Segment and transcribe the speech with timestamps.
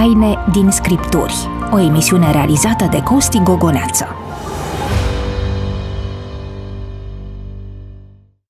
[0.00, 1.34] Taine din Scripturi,
[1.72, 4.06] o emisiune realizată de Costi Gogoneață.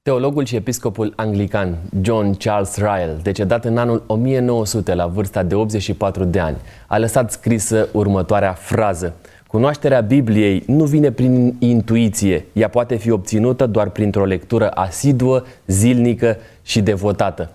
[0.02, 6.25] Teologul și episcopul anglican John Charles Ryle, decedat în anul 1900 la vârsta de 84
[6.25, 9.14] de ani, a lăsat scrisă următoarea frază.
[9.46, 16.37] Cunoașterea Bibliei nu vine prin intuiție, ea poate fi obținută doar printr-o lectură asiduă, zilnică
[16.62, 17.51] și devotată.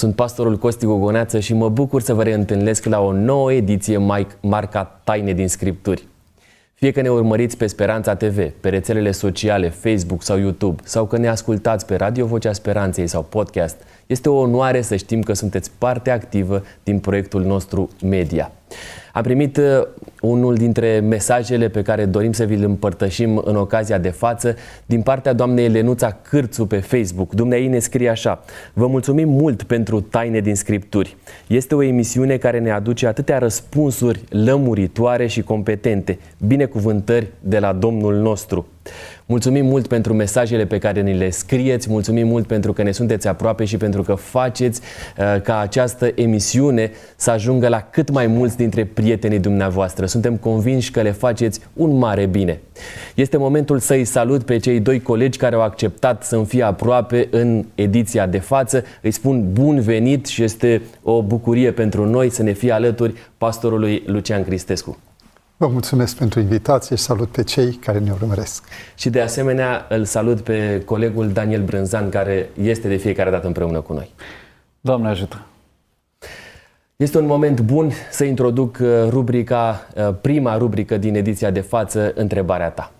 [0.00, 5.00] Sunt pastorul Costi Gogoneață și mă bucur să vă reîntâlnesc la o nouă ediție marca
[5.04, 6.06] Taine din Scripturi.
[6.74, 11.18] Fie că ne urmăriți pe Speranța TV, pe rețelele sociale, Facebook sau YouTube, sau că
[11.18, 15.70] ne ascultați pe Radio Vocea Speranței sau podcast, este o onoare să știm că sunteți
[15.78, 18.52] parte activă din proiectul nostru media.
[19.12, 19.64] Am primit uh,
[20.20, 24.54] unul dintre mesajele pe care dorim să vi-l împărtășim în ocazia de față
[24.86, 27.34] din partea doamnei Lenuța Cârțu pe Facebook.
[27.34, 28.44] Dumnezeu ne scrie așa.
[28.72, 31.16] Vă mulțumim mult pentru Taine din Scripturi.
[31.46, 36.18] Este o emisiune care ne aduce atâtea răspunsuri lămuritoare și competente.
[36.46, 38.66] Binecuvântări de la Domnul nostru.
[39.30, 43.28] Mulțumim mult pentru mesajele pe care ni le scrieți, mulțumim mult pentru că ne sunteți
[43.28, 44.80] aproape și pentru că faceți
[45.18, 50.06] uh, ca această emisiune să ajungă la cât mai mulți dintre prietenii dumneavoastră.
[50.06, 52.60] Suntem convinși că le faceți un mare bine.
[53.14, 57.64] Este momentul să-i salut pe cei doi colegi care au acceptat să-mi fie aproape în
[57.74, 58.84] ediția de față.
[59.02, 64.02] Îi spun bun venit și este o bucurie pentru noi să ne fie alături pastorului
[64.06, 64.98] Lucian Cristescu.
[65.60, 68.64] Vă mulțumesc pentru invitație și salut pe cei care ne urmăresc.
[68.94, 73.80] Și de asemenea îl salut pe colegul Daniel Brânzan, care este de fiecare dată împreună
[73.80, 74.14] cu noi.
[74.80, 75.46] Doamne ajută!
[76.96, 82.12] Este un moment bun să introduc uh, rubrica, uh, prima rubrică din ediția de față,
[82.14, 82.92] întrebarea ta.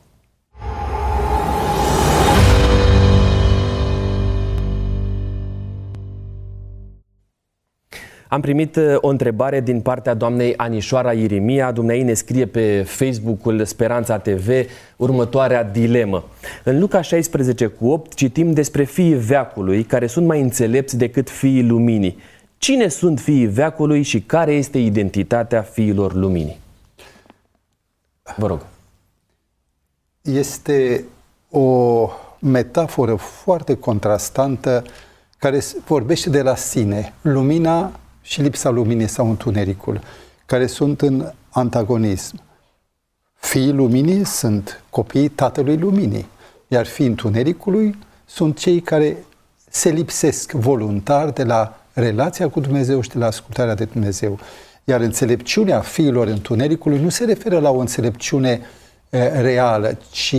[8.30, 11.72] Am primit uh, o întrebare din partea doamnei Anișoara Irimia.
[11.72, 14.48] Dumnezeu ne scrie pe Facebook-ul Speranța TV
[14.96, 16.24] următoarea dilemă.
[16.64, 21.62] În Luca 16 cu 8 citim despre fiii veacului care sunt mai înțelepți decât fiii
[21.62, 22.18] luminii.
[22.58, 26.58] Cine sunt fiii veacului și care este identitatea fiilor luminii?
[28.36, 28.66] Vă rog.
[30.22, 31.04] Este
[31.50, 34.84] o metaforă foarte contrastantă
[35.38, 37.12] care vorbește de la sine.
[37.20, 40.00] Lumina și lipsa luminii sau întunericul,
[40.46, 42.40] care sunt în antagonism.
[43.34, 46.26] Fiii luminii sunt copiii tatălui luminii,
[46.68, 49.16] iar fiii întunericului sunt cei care
[49.70, 54.38] se lipsesc voluntar de la relația cu Dumnezeu și de la ascultarea de Dumnezeu.
[54.84, 58.60] Iar înțelepciunea fiilor întunericului nu se referă la o înțelepciune
[59.10, 60.36] e, reală, ci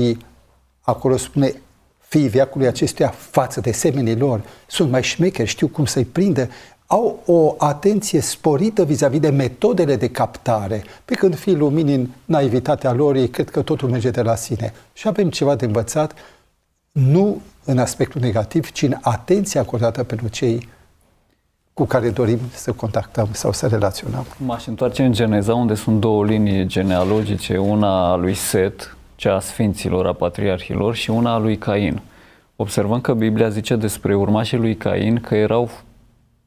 [0.81, 1.61] acolo spune
[1.99, 6.49] fiii viacului acestuia față de semenii lor sunt mai șmecheri, știu cum să-i prindă,
[6.91, 12.93] au o atenție sporită vis-a-vis de metodele de captare, pe când fiii luminii în naivitatea
[12.93, 14.73] lor, ei cred că totul merge de la sine.
[14.93, 16.13] Și avem ceva de învățat,
[16.91, 20.69] nu în aspectul negativ, ci în atenția acordată pentru cei
[21.73, 24.25] cu care dorim să contactăm sau să relaționăm.
[24.37, 29.39] M-aș întoarce în Geneza, unde sunt două linii genealogice, una a lui Set, cea a
[29.39, 32.01] sfinților, a patriarhilor, și una a lui Cain.
[32.55, 35.69] Observăm că Biblia zice despre urmașii lui Cain că erau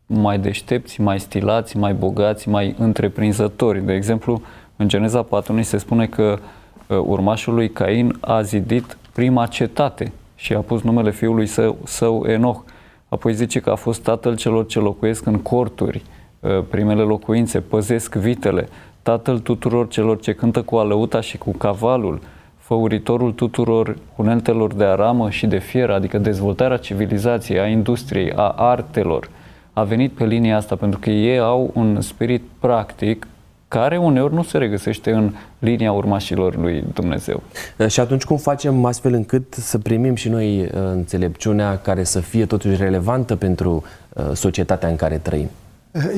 [0.07, 3.85] mai deștepți, mai stilați, mai bogați, mai întreprinzători.
[3.85, 4.43] De exemplu,
[4.77, 6.39] în Geneza 4 se spune că
[6.87, 12.25] uh, urmașul lui Cain a zidit prima cetate și a pus numele fiului său, său
[12.27, 12.63] Enoch.
[13.09, 16.03] Apoi zice că a fost tatăl celor ce locuiesc în corturi,
[16.41, 18.69] uh, primele locuințe, păzesc vitele,
[19.03, 22.21] tatăl tuturor celor ce cântă cu alăuta și cu cavalul,
[22.59, 29.29] făuritorul tuturor uneltelor de aramă și de fier, adică dezvoltarea civilizației, a industriei, a artelor–
[29.75, 33.27] a venit pe linia asta pentru că ei au un spirit practic
[33.69, 37.43] care uneori nu se regăsește în linia urmașilor lui Dumnezeu.
[37.89, 42.47] Și atunci cum facem astfel încât să primim și noi uh, înțelepciunea care să fie
[42.47, 45.49] totuși relevantă pentru uh, societatea în care trăim?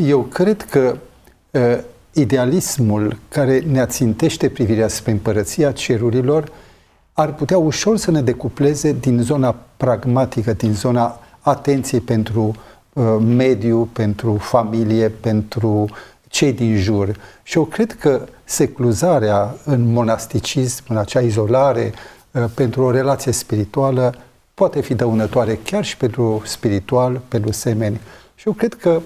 [0.07, 0.97] Eu cred că
[1.51, 1.61] uh,
[2.13, 6.53] idealismul care ne ațintește privirea spre împărăția cerurilor
[7.13, 12.76] ar putea ușor să ne decupleze din zona pragmatică, din zona atenției pentru Uh,
[13.19, 15.89] mediu, pentru familie, pentru
[16.29, 17.17] cei din jur.
[17.43, 21.93] Și eu cred că secluzarea în monasticism, în acea izolare,
[22.31, 24.15] uh, pentru o relație spirituală,
[24.55, 28.01] poate fi dăunătoare chiar și pentru spiritual, pentru semeni.
[28.35, 29.01] Și eu cred că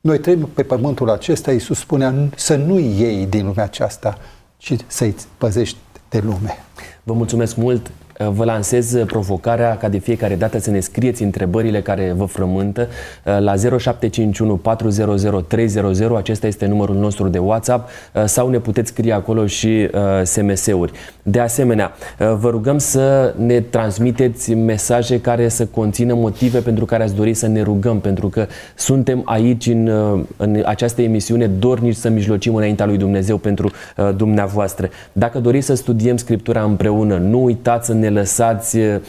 [0.00, 4.18] noi trăim pe pământul acesta, Iisus spunea să nu iei din lumea aceasta,
[4.56, 5.76] ci să-i păzești
[6.08, 6.64] de lume.
[7.02, 7.92] Vă mulțumesc mult uh,
[8.26, 12.88] vă lansez provocarea ca de fiecare dată să ne scrieți întrebările care vă frământă
[13.24, 17.88] uh, la 0751 400 300, acesta este numărul nostru de WhatsApp
[18.24, 19.90] sau ne puteți scrie acolo și
[20.22, 20.92] SMS-uri.
[21.22, 21.92] De asemenea,
[22.38, 27.46] vă rugăm să ne transmiteți mesaje care să conțină motive pentru care ați dori să
[27.46, 29.90] ne rugăm, pentru că suntem aici în,
[30.36, 33.70] în această emisiune dornici să mijlocim înaintea lui Dumnezeu pentru
[34.16, 34.88] dumneavoastră.
[35.12, 39.00] Dacă doriți să studiem Scriptura împreună, nu uitați să ne lăsați uh,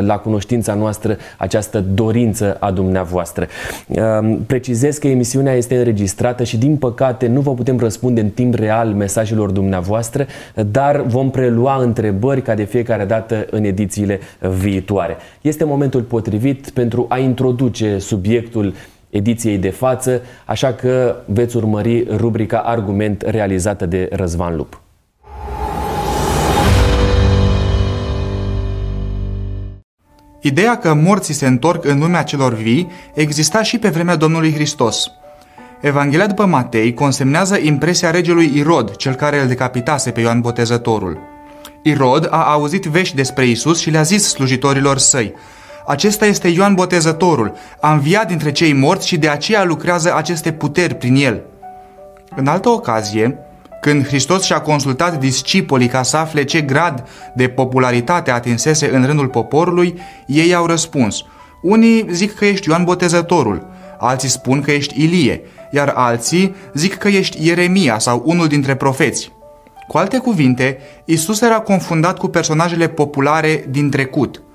[0.00, 3.46] la cunoștința noastră această dorință a dumneavoastră.
[3.88, 8.54] Um, precizez că emisiunea este înregistrată și din păcate nu vă putem răspunde în timp
[8.54, 10.26] real mesajelor dumneavoastră,
[10.70, 14.20] dar vom prelua întrebări ca de fiecare dată în edițiile
[14.58, 15.16] viitoare.
[15.40, 18.74] Este momentul potrivit pentru a introduce subiectul
[19.10, 24.80] ediției de față, așa că veți urmări rubrica Argument realizată de Răzvan Lup.
[30.46, 35.10] Ideea că morții se întorc în lumea celor vii exista și pe vremea Domnului Hristos.
[35.80, 41.18] Evanghelia după Matei consemnează impresia regelui Irod, cel care îl decapitase pe Ioan Botezătorul.
[41.82, 45.34] Irod a auzit vești despre Isus și le-a zis slujitorilor săi,
[45.86, 50.94] Acesta este Ioan Botezătorul, a înviat dintre cei morți și de aceea lucrează aceste puteri
[50.94, 51.42] prin el.
[52.36, 53.38] În altă ocazie,
[53.80, 59.28] când Hristos și-a consultat discipolii ca să afle ce grad de popularitate atinsese în rândul
[59.28, 61.24] poporului, ei au răspuns.
[61.62, 63.66] Unii zic că ești Ioan Botezătorul,
[63.98, 65.40] alții spun că ești Ilie,
[65.70, 69.32] iar alții zic că ești Ieremia sau unul dintre profeți.
[69.88, 74.40] Cu alte cuvinte, Isus era confundat cu personajele populare din trecut–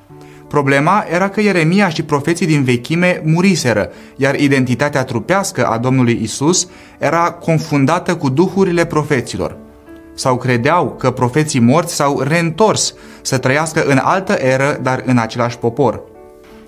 [0.52, 6.68] Problema era că Ieremia și profeții din vechime muriseră, iar identitatea trupească a Domnului Isus
[7.00, 9.58] era confundată cu duhurile profeților.
[10.14, 15.58] Sau credeau că profeții morți s-au reîntors să trăiască în altă eră, dar în același
[15.58, 16.02] popor.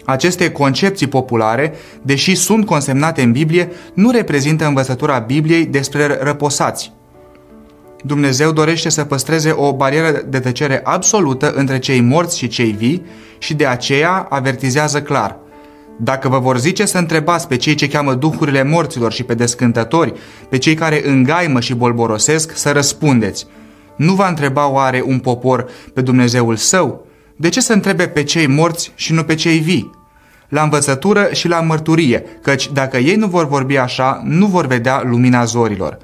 [0.06, 6.92] Aceste concepții populare, deși sunt consemnate în Biblie, nu reprezintă învățătura Bibliei despre răposați,
[8.06, 13.06] Dumnezeu dorește să păstreze o barieră de tăcere absolută între cei morți și cei vii
[13.38, 15.38] și de aceea avertizează clar.
[16.00, 20.14] Dacă vă vor zice să întrebați pe cei ce cheamă duhurile morților și pe descântători,
[20.50, 23.48] pe cei care îngaimă și bolborosesc, să răspundeți.
[23.96, 27.08] Nu va întreba oare un popor pe Dumnezeul său?
[27.36, 29.92] De ce să întrebe pe cei morți și nu pe cei vii?
[30.50, 35.02] La învățătură și la mărturie, căci dacă ei nu vor vorbi așa, nu vor vedea
[35.06, 35.98] lumina zorilor.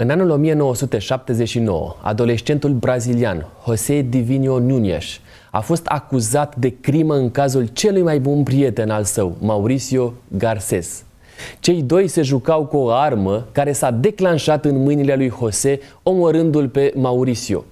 [0.00, 5.20] În anul 1979, adolescentul brazilian José Divinio Núñez
[5.50, 11.04] a fost acuzat de crimă în cazul celui mai bun prieten al său, Mauricio Garces.
[11.58, 16.68] Cei doi se jucau cu o armă care s-a declanșat în mâinile lui José, omorându-l
[16.68, 17.64] pe Mauricio.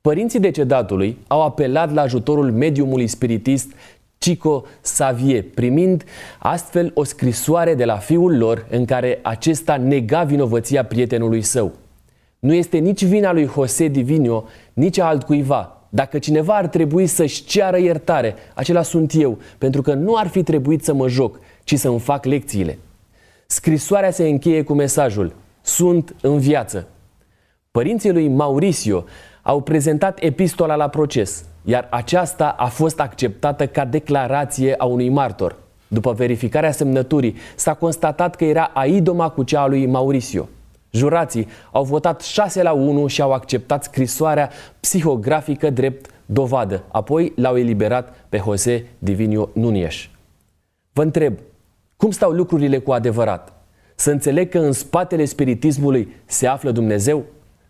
[0.00, 3.72] Părinții decedatului au apelat la ajutorul mediumului spiritist
[4.18, 6.04] Chico Savie, primind
[6.38, 11.72] astfel o scrisoare de la fiul lor în care acesta nega vinovăția prietenului său.
[12.38, 15.80] Nu este nici vina lui José Divinio, nici a altcuiva.
[15.88, 20.42] Dacă cineva ar trebui să-și ceară iertare, acela sunt eu, pentru că nu ar fi
[20.42, 22.78] trebuit să mă joc, ci să-mi fac lecțiile.
[23.46, 26.88] Scrisoarea se încheie cu mesajul Sunt în viață.
[27.70, 29.04] Părinții lui Mauricio
[29.46, 35.56] au prezentat epistola la proces, iar aceasta a fost acceptată ca declarație a unui martor.
[35.88, 40.48] După verificarea semnăturii, s-a constatat că era aidoma cu cea a lui Mauricio.
[40.90, 46.82] Jurații au votat 6 la 1 și au acceptat scrisoarea psihografică drept dovadă.
[46.88, 50.10] Apoi l-au eliberat pe José Divinio Núñez.
[50.92, 51.38] Vă întreb,
[51.96, 53.52] cum stau lucrurile cu adevărat?
[53.94, 57.24] Să înțeleg că în spatele spiritismului se află Dumnezeu?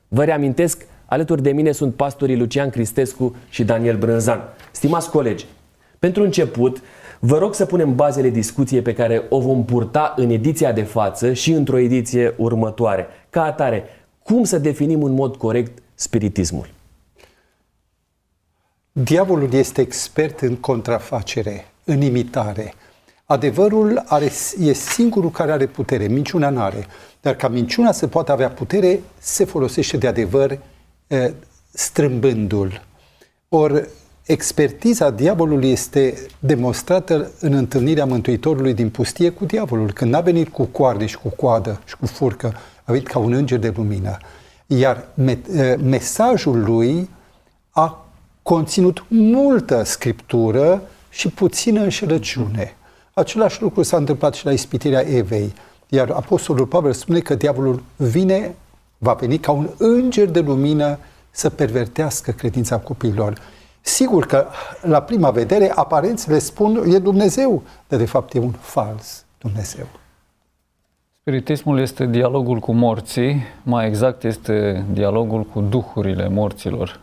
[0.09, 4.43] Vă reamintesc Alături de mine sunt pastorii Lucian Cristescu și Daniel Brânzan.
[4.71, 5.47] Stimați colegi,
[5.99, 6.83] pentru început,
[7.19, 11.33] vă rog să punem bazele discuției pe care o vom purta în ediția de față
[11.33, 13.07] și într-o ediție următoare.
[13.31, 13.85] Ca atare,
[14.23, 16.69] cum să definim în mod corect spiritismul?
[18.93, 22.73] Diavolul este expert în contrafacere, în imitare.
[23.25, 26.87] Adevărul are, e singurul care are putere, minciuna nu are.
[27.21, 30.59] Dar ca minciuna să poată avea putere, se folosește de adevăr
[31.73, 32.85] strâmbându-l.
[33.49, 33.89] Ori
[34.27, 40.65] expertiza diavolului este demonstrată în întâlnirea Mântuitorului din pustie cu diavolul, când n-a venit cu
[40.65, 44.17] coarde și cu coadă și cu furcă, a venit ca un înger de lumină.
[44.67, 47.11] Iar me- mesajul lui
[47.71, 48.07] a
[48.43, 52.77] conținut multă scriptură și puțină înșelăciune.
[53.15, 55.53] Același lucru s-a întâmplat și la ispitirea Evei.
[55.89, 58.55] Iar Apostolul Pavel spune că diavolul vine,
[58.99, 60.99] va veni ca un înger de lumină
[61.31, 63.39] să pervertească credința copiilor.
[63.81, 64.47] Sigur că
[64.81, 69.87] la prima vedere aparențele spun e Dumnezeu, dar de fapt e un fals Dumnezeu.
[71.21, 77.01] Spiritismul este dialogul cu morții, mai exact este dialogul cu duhurile morților.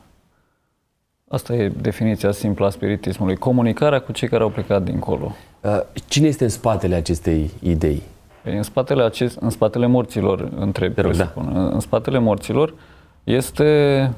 [1.28, 3.36] Asta e definiția simplă a spiritismului.
[3.36, 5.36] Comunicarea cu cei care au plecat dincolo.
[5.62, 8.02] Uh, cine este în spatele acestei idei?
[8.44, 11.34] În spatele, acest, în spatele morților, întreb, rog, da.
[11.72, 12.74] în spatele morților
[13.24, 14.12] este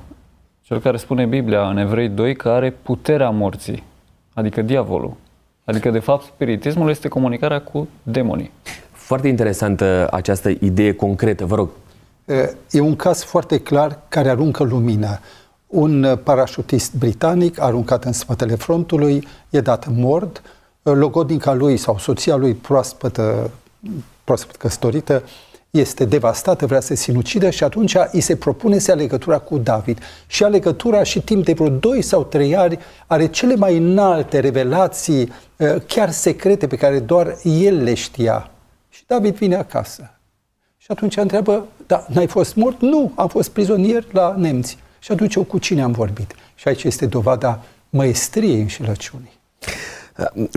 [0.62, 3.84] cel care spune Biblia în Evrei 2 că are puterea morții,
[4.34, 5.14] adică diavolul.
[5.64, 8.52] Adică, de fapt, spiritismul este comunicarea cu demonii.
[8.92, 11.70] Foarte interesantă această idee concretă, vă rog.
[12.72, 15.20] E un caz foarte clar care aruncă lumină.
[15.68, 20.42] Un parașutist britanic aruncat în spatele frontului, e dat mort,
[20.84, 23.52] logodnica lui sau soția lui proaspătă,
[24.26, 25.24] proaspăt căsătorită
[25.70, 29.58] este devastată, vrea să se sinucidă și atunci îi se propune să ia legătura cu
[29.58, 30.00] David.
[30.28, 34.40] Și a legătura și timp de vreo 2 sau 3 ani are cele mai înalte
[34.40, 35.32] revelații,
[35.88, 38.50] chiar secrete pe care doar el le știa.
[38.90, 40.10] Și David vine acasă.
[40.78, 42.82] Și atunci întreabă, da, n-ai fost mort?
[42.82, 44.78] Nu, am fost prizonier la nemți.
[45.00, 46.36] Și atunci eu cu cine am vorbit?
[46.56, 49.34] Și aici este dovada măestriei înșelăciunii.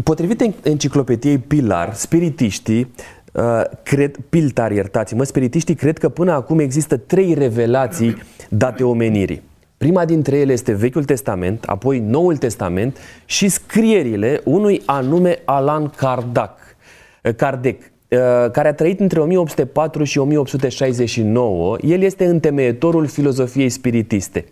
[0.05, 3.18] Potrivit enciclopediei Pilar, spiritiștii uh,
[3.83, 8.17] cred, Piltar, iertați-mă, spiritiștii cred că până acum există trei revelații
[8.49, 9.43] date omenirii.
[9.77, 16.51] Prima dintre ele este Vechiul Testament, apoi Noul Testament și scrierile unui anume Alan Kardec,
[17.37, 18.19] Kardec uh,
[18.53, 21.77] care a trăit între 1804 și 1869.
[21.81, 24.45] El este întemeietorul filozofiei spiritiste.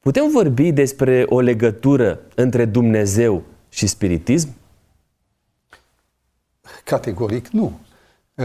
[0.00, 4.48] Putem vorbi despre o legătură între Dumnezeu și spiritism?
[6.84, 7.72] Categoric nu.
[8.34, 8.44] Uh,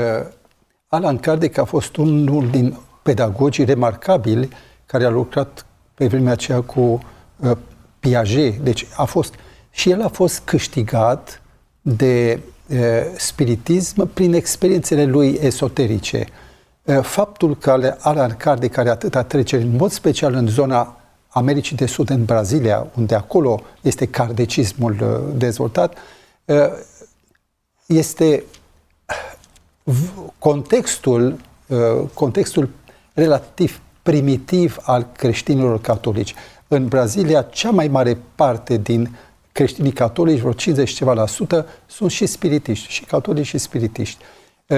[0.88, 4.50] Alan Kardec a fost unul din pedagogii remarcabili
[4.86, 7.52] care a lucrat pe vremea aceea cu uh,
[8.00, 8.58] Piaget.
[8.58, 9.34] Deci a fost
[9.70, 11.42] și el a fost câștigat
[11.82, 12.78] de uh,
[13.18, 16.26] spiritism prin experiențele lui esoterice.
[17.02, 20.98] Faptul că Alan Kardec are atâta trecere, în mod special în zona
[21.38, 25.98] Americii de Sud, în Brazilia, unde acolo este cardecismul uh, dezvoltat,
[26.46, 26.56] uh,
[27.88, 28.44] este
[30.40, 31.78] contextul, uh,
[32.14, 32.70] contextul
[33.14, 36.34] relativ primitiv al creștinilor catolici.
[36.68, 39.16] În Brazilia, cea mai mare parte din
[39.52, 44.24] creștinii catolici, vreo 50 ceva la sută, sunt și spiritiști, și catolici și spiritiști.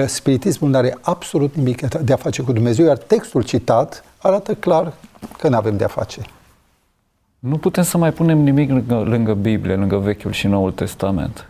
[0.06, 4.92] Spiritismul nu are absolut nimic de a face cu Dumnezeu, iar textul citat arată clar
[5.38, 6.22] că nu avem de a face.
[7.38, 11.48] Nu putem să mai punem nimic lângă, lângă Biblie, lângă Vechiul și Noul Testament.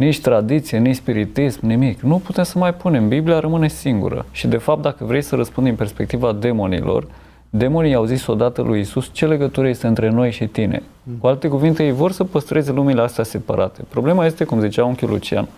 [0.00, 2.00] Nici tradiție, nici spiritism, nimic.
[2.00, 3.08] Nu putem să mai punem.
[3.08, 4.26] Biblia rămâne singură.
[4.30, 7.06] Și de fapt, dacă vrei să răspundi în perspectiva demonilor,
[7.50, 10.82] demonii au zis odată lui Isus ce legătură este între noi și tine.
[11.18, 13.82] Cu alte cuvinte, ei vor să păstreze lumile astea separate.
[13.88, 15.48] Problema este, cum zicea unchiul Lucian,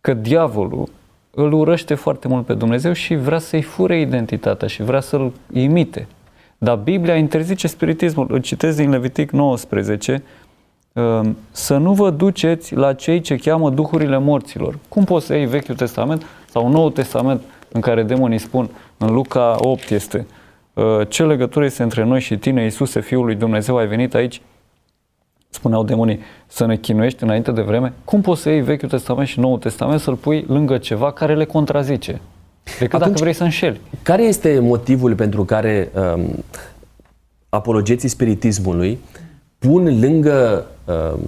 [0.00, 0.88] că diavolul
[1.30, 6.06] îl urăște foarte mult pe Dumnezeu și vrea să-i fure identitatea și vrea să-l imite.
[6.58, 8.26] Dar Biblia interzice spiritismul.
[8.30, 10.22] Îl citesc din Levitic 19, um,
[11.50, 14.78] să nu vă duceți la cei ce cheamă duhurile morților.
[14.88, 17.40] Cum poți să iei Vechiul Testament sau Noul Testament
[17.72, 20.26] în care demonii spun, în Luca 8 este,
[20.74, 24.40] uh, ce legătură este între noi și tine, Iisuse, Fiul lui Dumnezeu, ai venit aici,
[25.48, 27.92] spuneau demonii, să ne chinuiești înainte de vreme?
[28.04, 31.44] Cum poți să iei Vechiul Testament și Noul Testament să-l pui lângă ceva care le
[31.44, 32.20] contrazice?
[32.78, 33.80] Decât Atunci, dacă vrei să înșeli.
[34.02, 36.44] Care este motivul pentru care um,
[37.48, 38.98] apologeții spiritismului
[39.58, 41.20] pun lângă um,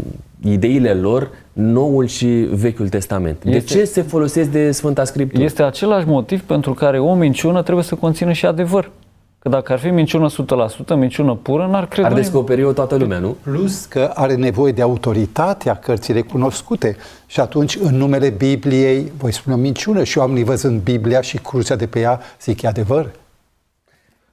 [0.45, 3.45] ideile lor Noul și Vechiul Testament?
[3.45, 5.43] De este, ce se folosesc de Sfânta Scriptură?
[5.43, 8.91] Este același motiv pentru care o minciună trebuie să conțină și adevăr.
[9.39, 13.37] Că dacă ar fi minciună 100%, minciună pură, n-ar crede Ar descoperi-o toată lumea, nu?
[13.43, 16.97] Plus că are nevoie de autoritatea cărții recunoscute.
[17.27, 21.77] Și atunci, în numele Bibliei, voi spune o minciună și oamenii văzând Biblia și crucea
[21.77, 23.11] de pe ea, zic, e adevăr.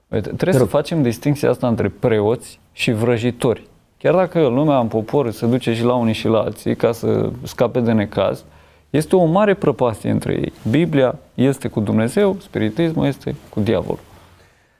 [0.07, 3.67] Uite, trebuie să facem distinția asta între preoți și vrăjitori.
[4.05, 7.29] Chiar dacă lumea în popor se duce și la unii și la alții ca să
[7.43, 8.43] scape de necaz,
[8.89, 10.53] este o mare prăpastie între ei.
[10.69, 14.00] Biblia este cu Dumnezeu, spiritismul este cu diavolul.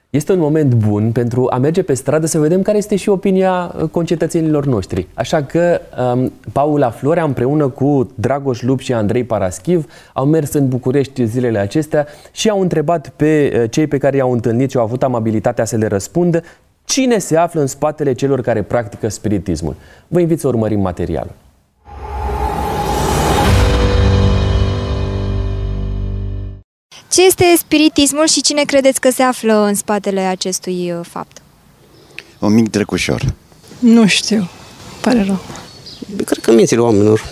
[0.10, 3.75] Este un moment bun pentru a merge pe stradă să vedem care este și opinia
[3.75, 5.08] uh, concetățenilor noștri.
[5.13, 5.82] Așa că
[6.13, 11.60] um, Paula Florea împreună cu Dragoș Lup și Andrei Paraschiv au mers în București zilele
[11.60, 15.65] acestea și au întrebat pe uh, cei pe care i-au întâlnit și au avut amabilitatea
[15.65, 16.41] să le răspundă
[16.86, 19.75] cine se află în spatele celor care practică spiritismul.
[20.08, 21.34] Vă invit să urmărim materialul.
[27.12, 31.42] Ce este spiritismul și cine credeți că se află în spatele acestui uh, fapt?
[32.39, 33.34] Un mic trecușor.
[33.80, 34.50] Nu știu.
[35.01, 35.39] Pare rău.
[36.25, 37.25] Cred că mințile oamenilor.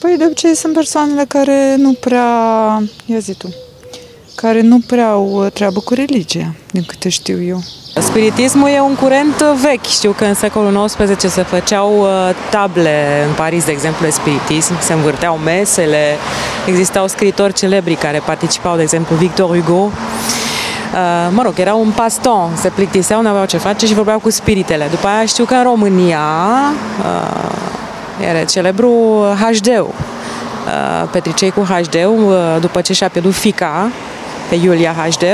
[0.00, 2.28] Păi de obicei sunt persoanele care nu prea,
[3.06, 3.54] ia zi tu,
[4.34, 7.62] care nu prea au treabă cu religia, din câte știu eu.
[8.00, 9.84] Spiritismul e un curent vechi.
[9.84, 12.08] Știu că în secolul XIX se făceau uh,
[12.50, 16.16] table în Paris, de exemplu, de spiritism, se învârteau mesele,
[16.66, 19.72] existau scriitori celebri care participau, de exemplu, Victor Hugo.
[19.74, 19.90] Uh,
[21.30, 24.86] mă rog, era un paston, se plictiseau, nu aveau ce face și vorbeau cu spiritele.
[24.90, 26.20] După aia știu că în România
[27.00, 28.90] uh, era celebru
[29.40, 29.94] HD-ul.
[31.10, 31.96] Petricei cu hd
[32.60, 33.90] după ce și-a pierdut fica,
[34.54, 35.24] pe Iulia HD,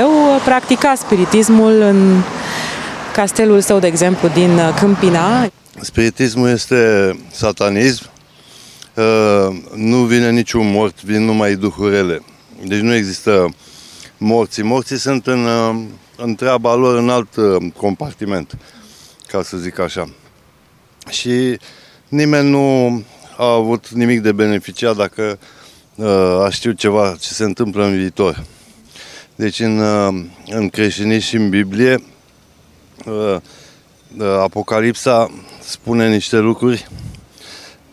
[0.43, 2.21] practica spiritismul în
[3.13, 5.51] castelul său, de exemplu, din uh, Câmpina.
[5.79, 8.09] Spiritismul este satanism,
[8.93, 12.23] uh, nu vine niciun mort, vin numai duhurile.
[12.65, 13.55] Deci nu există
[14.17, 14.63] morții.
[14.63, 15.81] Morții sunt în, uh,
[16.17, 17.29] în treaba lor în alt
[17.77, 18.57] compartiment,
[19.27, 20.09] ca să zic așa.
[21.09, 21.59] Și
[22.07, 22.87] nimeni nu
[23.37, 25.39] a avut nimic de beneficiat dacă
[26.45, 28.43] a știut ceva ce se întâmplă în viitor.
[29.41, 29.79] Deci în,
[30.45, 32.03] în creștinism și în Biblie
[33.05, 33.35] Uh,
[34.17, 36.87] uh, Apocalipsa spune niște lucruri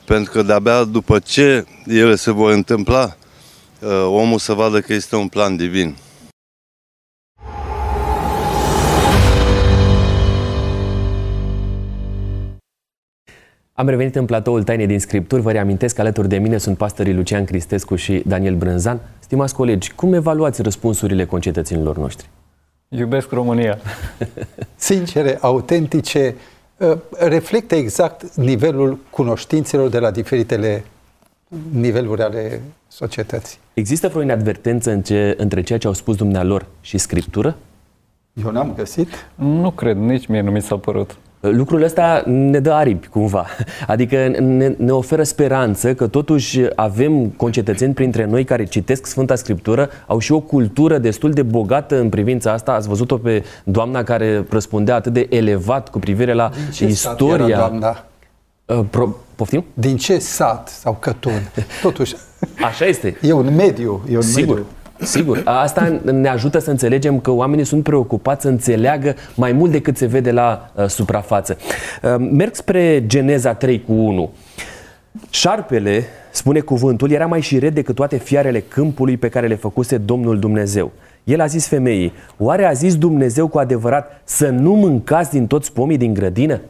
[0.04, 3.16] pentru că de-abia după ce ele se vor întâmpla,
[3.80, 5.96] uh, omul să vadă că este un plan divin.
[13.78, 15.42] Am revenit în platoul Taine din Scripturi.
[15.42, 19.00] Vă reamintesc că alături de mine sunt pastorii Lucian Cristescu și Daniel Brânzan.
[19.18, 22.28] Stimați colegi, cum evaluați răspunsurile concetățenilor noștri?
[22.88, 23.78] Iubesc România.
[24.76, 26.34] Sincere, autentice,
[26.76, 30.84] uh, reflectă exact nivelul cunoștințelor de la diferitele
[31.72, 33.58] niveluri ale societății.
[33.74, 37.56] Există vreo inadvertență în ce, între ceea ce au spus dumnealor și Scriptură?
[38.44, 39.08] Eu n-am găsit.
[39.34, 41.16] Nu cred, nici mie nu mi s-a părut.
[41.40, 43.46] Lucrul ăsta ne dă aripi, cumva.
[43.86, 49.90] Adică ne, ne oferă speranță că totuși avem concetățeni printre noi care citesc Sfânta Scriptură,
[50.06, 52.72] au și o cultură destul de bogată în privința asta.
[52.72, 57.36] Ați văzut-o pe doamna care răspundea atât de elevat cu privire la Din ce istoria.
[57.38, 58.04] Sat era doamna?
[58.66, 59.16] Uh, pro...
[59.34, 59.64] Poftim?
[59.74, 61.50] Din ce sat sau cătun?
[61.82, 62.14] Totuși.
[62.64, 63.16] Așa este.
[63.22, 64.04] E un mediu.
[64.10, 64.54] E un Sigur.
[64.54, 64.70] mediu.
[65.00, 69.96] Sigur, asta ne ajută să înțelegem că oamenii sunt preocupați să înțeleagă mai mult decât
[69.96, 71.56] se vede la uh, suprafață.
[72.02, 74.30] Uh, merg spre Geneza 3 cu 1.
[75.30, 80.38] Șarpele, spune cuvântul, era mai șiret decât toate fiarele câmpului pe care le făcuse Domnul
[80.38, 80.92] Dumnezeu.
[81.24, 85.72] El a zis femeii, oare a zis Dumnezeu cu adevărat să nu mâncați din toți
[85.72, 86.60] pomii din grădină?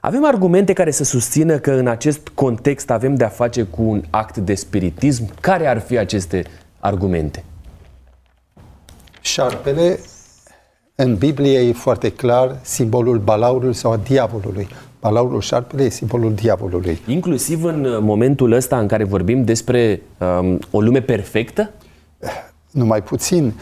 [0.00, 4.36] Avem argumente care să susțină că în acest context avem de-a face cu un act
[4.36, 5.30] de spiritism?
[5.40, 6.44] Care ar fi aceste
[6.86, 7.44] argumente?
[9.20, 9.98] Șarpele,
[10.94, 14.68] în Biblie e foarte clar simbolul balaurului sau a diavolului.
[15.00, 17.00] Balaurul șarpele e simbolul diavolului.
[17.06, 21.70] Inclusiv în momentul ăsta în care vorbim despre um, o lume perfectă?
[22.70, 23.52] Numai puțin.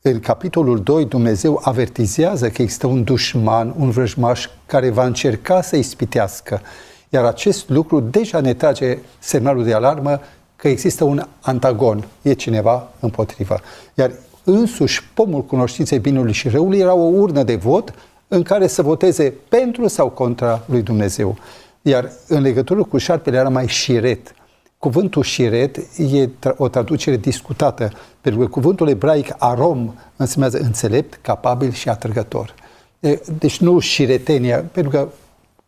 [0.00, 5.76] În capitolul 2, Dumnezeu avertizează că există un dușman, un vrăjmaș care va încerca să
[5.76, 6.60] ispitească.
[7.08, 10.20] Iar acest lucru deja ne trage semnalul de alarmă
[10.56, 13.60] că există un antagon, e cineva împotriva.
[13.94, 14.12] Iar
[14.44, 17.94] însuși pomul cunoștinței binului și răului era o urnă de vot
[18.28, 21.36] în care să voteze pentru sau contra lui Dumnezeu.
[21.82, 24.34] Iar în legătură cu șarpele era mai șiret.
[24.78, 25.76] Cuvântul șiret
[26.12, 27.90] e o traducere discutată,
[28.20, 32.54] pentru că cuvântul ebraic arom înseamnă înțelept, capabil și atrăgător.
[33.38, 35.08] Deci nu șiretenia, pentru că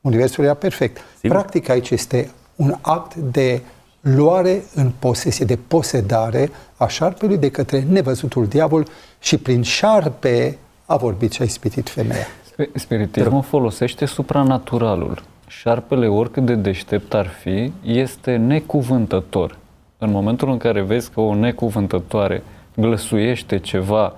[0.01, 0.99] universul era perfect.
[1.21, 1.37] Sigur.
[1.37, 3.61] Practic aici este un act de
[4.01, 8.87] luare în posesie, de posedare a șarpelui de către nevăzutul diavol
[9.21, 12.27] și prin șarpe a vorbit și a ispitit femeia.
[12.75, 15.23] Spiritismul folosește supranaturalul.
[15.47, 19.59] Șarpele, oricât de deștept ar fi, este necuvântător.
[19.99, 22.43] În momentul în care vezi că o necuvântătoare
[22.75, 24.17] glăsuiește ceva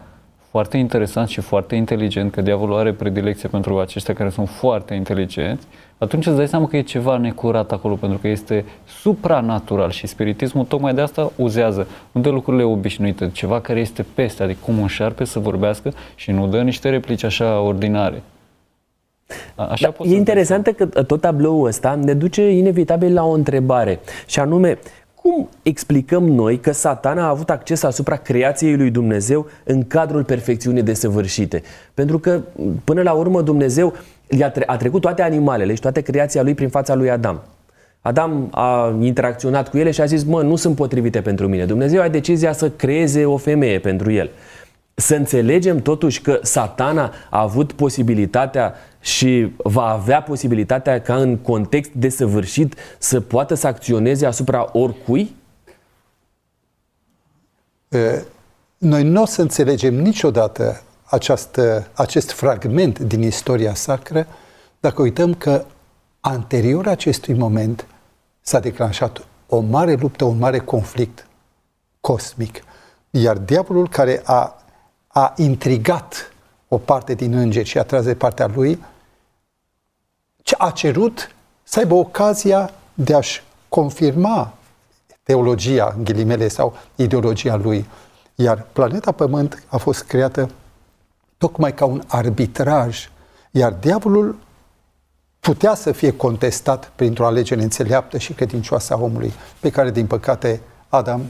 [0.50, 5.66] foarte interesant și foarte inteligent, că diavolul are predilecție pentru aceștia care sunt foarte inteligenți,
[6.00, 10.64] atunci îți dai seama că e ceva necurat acolo, pentru că este supranatural și spiritismul
[10.64, 14.86] tocmai de asta uzează, nu de lucrurile obișnuite, ceva care este peste, adică cum un
[14.86, 18.22] șarpe să vorbească și nu dă niște replici așa ordinare.
[19.54, 24.40] Așa da, e interesant că tot tabloul ăsta ne duce inevitabil la o întrebare și
[24.40, 24.78] anume,
[25.14, 30.82] cum explicăm noi că satana a avut acces asupra creației lui Dumnezeu în cadrul perfecțiunii
[30.82, 31.62] desăvârșite?
[31.94, 32.40] Pentru că,
[32.84, 33.94] până la urmă, Dumnezeu
[34.66, 37.42] a trecut toate animalele și toate creația lui prin fața lui Adam.
[38.00, 41.64] Adam a interacționat cu ele și a zis, mă, nu sunt potrivite pentru mine.
[41.64, 44.30] Dumnezeu a decizia să creeze o femeie pentru el.
[44.94, 51.90] Să înțelegem totuși că satana a avut posibilitatea și va avea posibilitatea ca în context
[51.92, 55.34] desăvârșit să poată să acționeze asupra oricui?
[58.78, 64.26] Noi nu o să înțelegem niciodată această, acest fragment din istoria sacră
[64.80, 65.64] dacă uităm că
[66.20, 67.86] anterior acestui moment
[68.40, 71.26] s-a declanșat o mare luptă, un mare conflict
[72.00, 72.64] cosmic.
[73.10, 74.62] Iar diavolul care a,
[75.06, 76.32] a intrigat
[76.68, 78.84] o parte din îngeri și a tras de partea lui,
[80.58, 84.52] a cerut să aibă ocazia de a-și confirma
[85.22, 87.88] teologia, în ghilimele, sau ideologia lui.
[88.34, 90.50] Iar planeta Pământ a fost creată
[91.40, 93.08] tocmai ca un arbitraj,
[93.50, 94.36] iar diavolul
[95.40, 100.60] putea să fie contestat printr-o alegere înțeleaptă și credincioasă a omului, pe care, din păcate,
[100.88, 101.22] Adam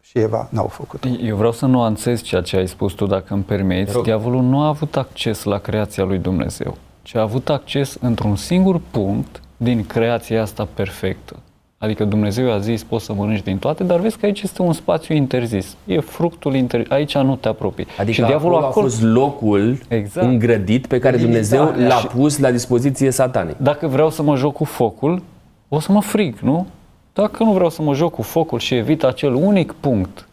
[0.00, 1.04] și Eva n-au făcut.
[1.20, 3.92] Eu vreau să nuanțez ceea ce ai spus tu, dacă îmi permiți.
[3.92, 4.04] Rog.
[4.04, 8.80] Diavolul nu a avut acces la creația lui Dumnezeu, ci a avut acces într-un singur
[8.90, 11.36] punct din creația asta perfectă.
[11.82, 14.72] Adică Dumnezeu a zis, poți să mănânci din toate, dar vezi că aici este un
[14.72, 15.76] spațiu interzis.
[15.84, 16.90] E fructul interzis.
[16.90, 17.86] Aici nu te apropii.
[17.98, 20.26] Adică și diavolul acolo, acolo a fost locul exact.
[20.26, 21.88] îngrădit pe care Dumnezeu exact.
[21.88, 23.54] l-a pus la dispoziție satanii.
[23.56, 25.22] Dacă vreau să mă joc cu focul,
[25.68, 26.66] o să mă frig, nu?
[27.12, 30.28] Dacă nu vreau să mă joc cu focul și evit acel unic punct,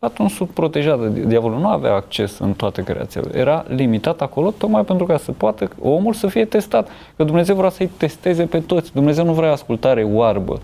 [0.00, 1.58] atunci sunt protejat de diavolul.
[1.58, 3.38] Nu avea acces în toate creațiile.
[3.38, 6.88] Era limitat acolo tocmai pentru ca să poată omul să fie testat.
[7.16, 8.92] Că Dumnezeu vrea să-i testeze pe toți.
[8.92, 10.60] Dumnezeu nu vrea ascultare oarbă.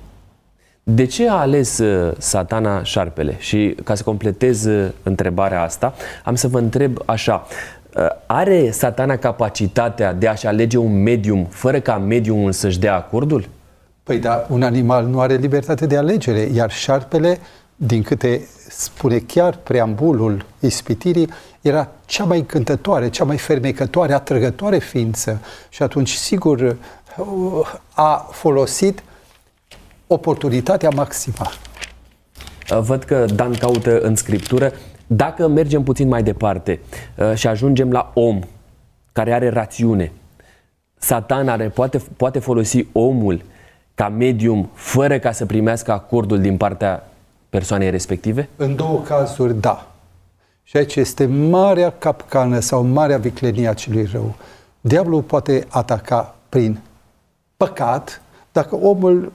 [0.87, 3.37] De ce a ales uh, satana șarpele?
[3.39, 5.95] Și ca să completez uh, întrebarea asta,
[6.25, 7.47] am să vă întreb așa.
[7.97, 13.49] Uh, are satana capacitatea de a-și alege un medium fără ca mediumul să-și dea acordul?
[14.03, 17.39] Păi da, un animal nu are libertate de alegere, iar șarpele,
[17.77, 21.29] din câte spune chiar preambulul ispitirii,
[21.61, 25.41] era cea mai cântătoare, cea mai fermecătoare, atrăgătoare ființă.
[25.69, 26.77] Și atunci, sigur,
[27.95, 29.03] a folosit
[30.07, 31.47] oportunitatea maximă.
[32.71, 34.73] Uh, văd că Dan caută în scriptură.
[35.07, 36.81] Dacă mergem puțin mai departe
[37.17, 38.41] uh, și ajungem la om
[39.13, 40.13] care are rațiune,
[40.97, 43.43] Satan are, poate, poate folosi omul
[43.95, 47.09] ca medium fără ca să primească acordul din partea
[47.49, 48.49] persoanei respective?
[48.57, 49.87] În două cazuri, da.
[50.63, 54.35] Și aici este marea capcană sau marea viclenie a celui rău.
[54.81, 56.81] Diavolul poate ataca prin
[57.57, 59.33] păcat, dacă omul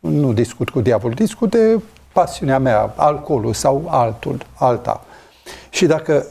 [0.00, 1.80] nu discut cu diavolul, discut de
[2.12, 5.04] pasiunea mea, alcoolul sau altul, alta.
[5.70, 6.26] Și dacă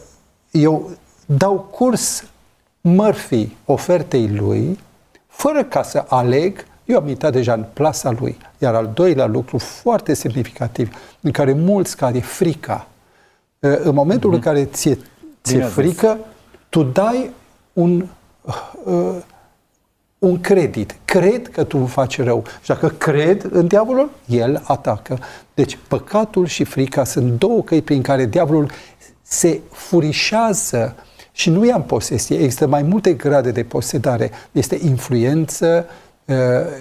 [0.51, 0.89] eu
[1.25, 2.23] dau curs
[2.81, 4.79] mărfii ofertei lui,
[5.27, 8.37] fără ca să aleg, eu am intrat deja în plasa lui.
[8.57, 12.87] Iar al doilea lucru foarte semnificativ, în care mulți care frica.
[13.59, 14.33] În momentul mm-hmm.
[14.33, 14.97] în care ți-e,
[15.43, 16.17] ți-e frică,
[16.69, 17.31] tu dai
[17.73, 18.07] un
[18.83, 19.15] uh,
[20.19, 20.95] un credit.
[21.05, 22.43] Cred că tu îmi faci rău.
[22.61, 25.19] Și dacă cred în diavolul, el atacă.
[25.53, 28.71] Deci păcatul și frica sunt două căi prin care diavolul
[29.21, 30.95] se furișează
[31.31, 32.37] și nu ia în posesie.
[32.37, 34.31] Există mai multe grade de posedare.
[34.51, 35.85] Este influență
[36.25, 36.35] uh,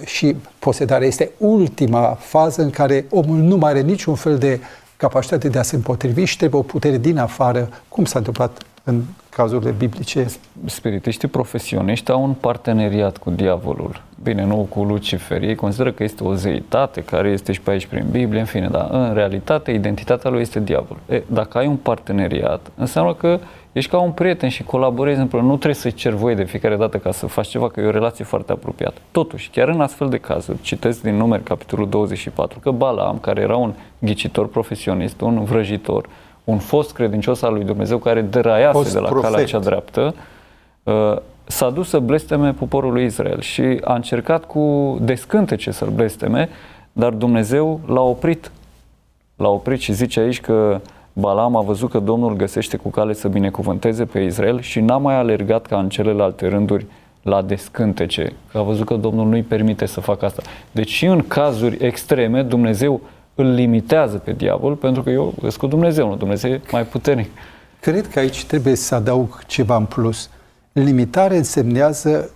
[0.05, 1.05] și posedare.
[1.05, 4.59] Este ultima fază în care omul nu mai are niciun fel de
[4.97, 9.03] capacitate de a se împotrivi și trebuie o putere din afară, cum s-a întâmplat în
[9.37, 10.25] cazurile biblice.
[10.65, 14.01] Spiritiștii profesioniști au un parteneriat cu diavolul.
[14.23, 15.41] Bine, nu cu Lucifer.
[15.41, 18.67] Ei consideră că este o zeitate care este și pe aici prin Biblie, în fine,
[18.67, 21.01] dar în realitate identitatea lui este diavolul.
[21.09, 23.39] E, dacă ai un parteneriat, înseamnă că
[23.71, 25.47] ești ca un prieten și colaborezi împreună.
[25.47, 27.91] Nu trebuie să-i cer voie de fiecare dată ca să faci ceva, că e o
[27.91, 29.01] relație foarte apropiată.
[29.11, 33.55] Totuși, chiar în astfel de cazuri, citesc din numeri capitolul 24, că Balaam, care era
[33.55, 36.09] un ghicitor profesionist, un vrăjitor,
[36.47, 39.31] un fost credincios al lui Dumnezeu care deraiase fost de la profet.
[39.31, 40.15] calea cea dreaptă,
[40.83, 46.49] uh, s-a dus să blesteme poporul lui Israel și a încercat cu descântece să-l blesteme,
[46.91, 48.51] dar Dumnezeu l-a oprit.
[49.35, 50.81] L-a oprit și zice aici că
[51.13, 55.15] Balam a văzut că Domnul găsește cu cale să binecuvânteze pe Israel și n-a mai
[55.15, 56.85] alergat ca în celelalte rânduri
[57.21, 60.41] la descântece, că a văzut că Domnul nu-i permite să facă asta.
[60.71, 63.01] Deci și în cazuri extreme, Dumnezeu
[63.37, 67.29] îl limitează pe diavol, pentru că eu sunt cu Dumnezeu, nu Dumnezeu e mai puternic.
[67.79, 70.29] Cred că aici trebuie să adaug ceva în plus.
[70.71, 72.29] Limitare însemnează,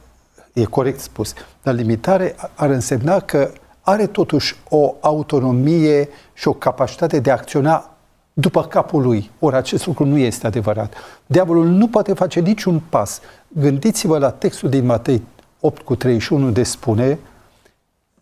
[0.54, 1.34] e corect spus,
[1.64, 7.90] dar limitare ar însemna că are totuși o autonomie și o capacitate de a acționa
[8.34, 9.32] după capul lui.
[9.40, 10.94] Ori acest lucru nu este adevărat.
[11.26, 13.22] Diavolul nu poate face niciun pas.
[13.48, 15.22] Gândiți-vă la textul din Matei
[15.60, 17.20] 8 cu 31 de spune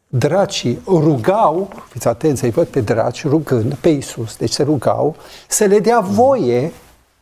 [0.10, 5.15] dracii rugau, fiți atenți, îi văd pe draci rugând pe Iisus, deci se rugau,
[5.48, 6.72] să le dea voie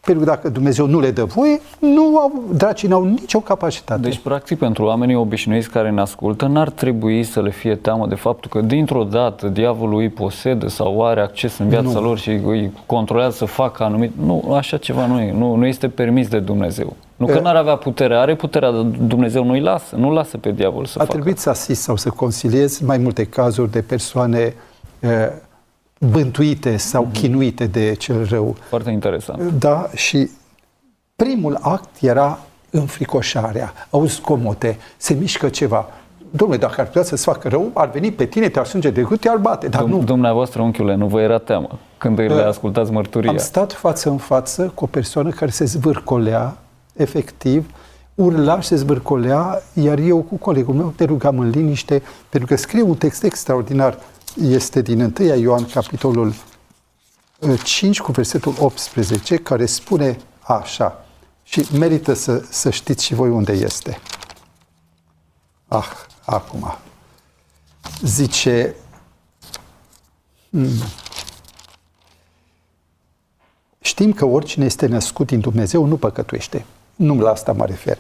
[0.08, 4.02] pentru că dacă Dumnezeu nu le dă voie, nu au, dracii n-au nicio capacitate.
[4.02, 8.16] Deci, practic, pentru oamenii obișnuiți care ne ascultă, n-ar trebui să le fie teamă de
[8.16, 12.02] faptul că dintr-o dată diavolul îi posedă sau are acces în viața nu.
[12.02, 14.12] lor și îi controlează să facă anumit...
[14.26, 15.32] Nu, așa ceva nu e.
[15.32, 16.96] Nu, nu este permis de Dumnezeu.
[17.18, 20.86] Nu că n-ar avea putere, are puterea, dar Dumnezeu nu-i lasă, nu lasă pe diavol
[20.86, 21.12] să A facă.
[21.12, 24.56] A trebuit să asist sau să consiliez mai multe cazuri de persoane
[25.00, 25.10] uh,
[26.00, 27.14] bântuite sau mm-hmm.
[27.14, 28.56] chinuite de cel rău.
[28.70, 29.42] Foarte interesant.
[29.42, 30.30] Da, și
[31.16, 33.74] primul act era înfricoșarea.
[33.90, 35.86] Auzi scomote, se mișcă ceva.
[36.30, 39.20] Domnule, dacă ar putea să-ți facă rău, ar veni pe tine, te-ar sânge de gât,
[39.20, 40.04] te-ar bate, dar Dum- nu.
[40.04, 43.30] Dumneavoastră, unchiule, nu vă era teamă când le ascultați mărturia?
[43.30, 46.58] Am stat față în față cu o persoană care se zvârcolea,
[46.98, 47.70] efectiv,
[48.16, 52.56] urla și se zvârcolea, iar eu cu colegul meu te rugam în liniște, pentru că
[52.56, 54.00] scrie un text extraordinar
[54.42, 56.34] este din 1 Ioan, capitolul
[57.64, 61.06] 5, uh, cu versetul 18, care spune așa,
[61.44, 64.00] și merită să, să știți și voi unde este.
[65.68, 65.92] Ah,
[66.26, 66.78] acum.
[68.02, 68.76] Zice,
[70.50, 70.82] hmm,
[73.80, 76.66] știm că oricine este născut din Dumnezeu nu păcătuiește.
[76.98, 77.98] Nu la asta mă refer.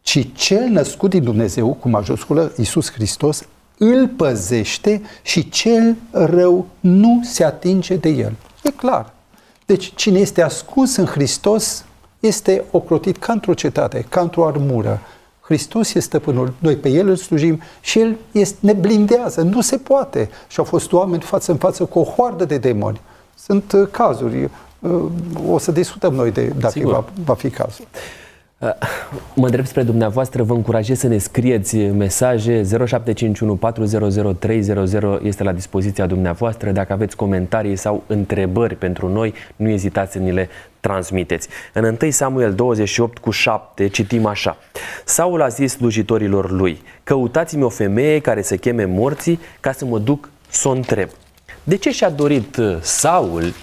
[0.00, 3.42] Ci cel născut din Dumnezeu, cu majusculă, Iisus Hristos,
[3.78, 8.32] îl păzește și cel rău nu se atinge de el.
[8.62, 9.12] E clar.
[9.66, 11.84] Deci cine este ascuns în Hristos
[12.20, 15.00] este ocrotit ca într-o cetate, ca într-o armură.
[15.40, 19.76] Hristos este stăpânul, noi pe El îl slujim și El este, ne blindează, nu se
[19.76, 20.30] poate.
[20.48, 23.00] Și au fost oameni față în față cu o hoardă de demoni.
[23.34, 25.02] Sunt uh, cazuri, uh,
[25.48, 27.86] o să discutăm noi de dacă va, va fi cazul.
[29.34, 35.52] Mă drept spre dumneavoastră, vă încurajez să ne scrieți mesaje 0751 400 300 este la
[35.52, 36.70] dispoziția dumneavoastră.
[36.70, 40.48] Dacă aveți comentarii sau întrebări pentru noi, nu ezitați să ni le
[40.80, 41.48] transmiteți.
[41.72, 44.56] În 1 Samuel 28 cu 7 citim așa.
[45.04, 49.98] Saul a zis slujitorilor lui, căutați-mi o femeie care să cheme morții ca să mă
[49.98, 51.08] duc să o întreb.
[51.62, 53.54] De ce și-a dorit Saul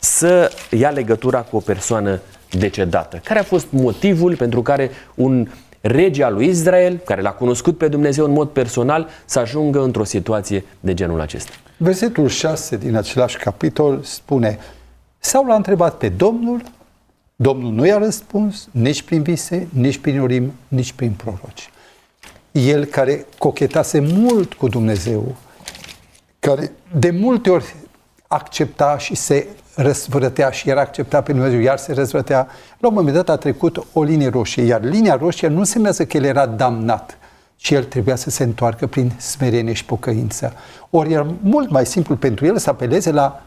[0.00, 2.20] să ia legătura cu o persoană
[2.58, 3.20] decedată.
[3.24, 5.48] Care a fost motivul pentru care un
[5.80, 10.04] rege al lui Israel, care l-a cunoscut pe Dumnezeu în mod personal, să ajungă într-o
[10.04, 11.52] situație de genul acesta?
[11.76, 14.58] Versetul 6 din același capitol spune
[15.18, 16.62] Saul a întrebat pe Domnul,
[17.36, 21.70] Domnul nu i-a răspuns nici prin vise, nici prin urim, nici prin proroci.
[22.52, 25.36] El care cochetase mult cu Dumnezeu,
[26.38, 27.74] care de multe ori
[28.26, 32.46] accepta și se răzvrătea și era acceptat pe Dumnezeu, iar se răzvrătea,
[32.78, 36.16] la un moment dat a trecut o linie roșie, iar linia roșie nu însemnează că
[36.16, 37.18] el era damnat,
[37.56, 40.52] ci el trebuia să se întoarcă prin smerenie și pocăință.
[40.90, 43.42] Ori era mult mai simplu pentru el să apeleze la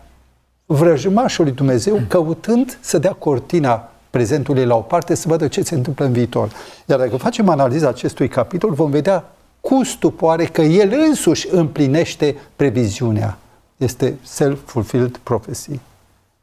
[0.66, 5.76] vrăjmașul lui Dumnezeu, căutând să dea cortina prezentului la o parte, să vadă ce se
[5.76, 6.52] întâmplă în viitor.
[6.86, 9.24] Iar dacă facem analiza acestui capitol, vom vedea
[9.62, 13.38] cu stupoare că el însuși împlinește previziunea.
[13.78, 15.80] Este self-fulfilled prophecy.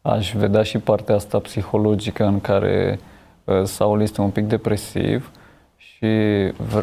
[0.03, 2.99] Aș vedea și partea asta psihologică în care
[3.45, 5.31] uh, Saul este un pic depresiv
[5.77, 6.07] și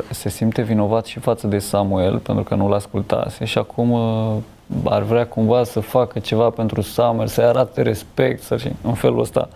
[0.10, 4.36] se simte vinovat și față de Samuel pentru că nu-l ascultase și acum uh,
[4.84, 9.19] ar vrea cumva să facă ceva pentru Samuel, să-i arate respect, să și în felul
[9.19, 9.49] ăsta.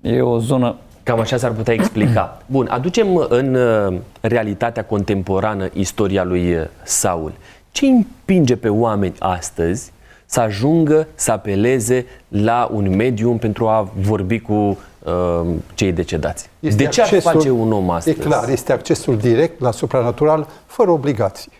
[0.00, 2.38] E o zonă Cam așa s-ar putea explica.
[2.46, 7.32] Bun, aducem în uh, realitatea contemporană istoria lui Saul.
[7.70, 9.92] Ce împinge pe oameni astăzi
[10.32, 16.50] să ajungă să apeleze la un medium pentru a vorbi cu uh, cei decedați.
[16.60, 18.18] Este de ce accesul, ar face un om astăzi?
[18.18, 21.52] E clar, este accesul direct la supranatural, fără obligații.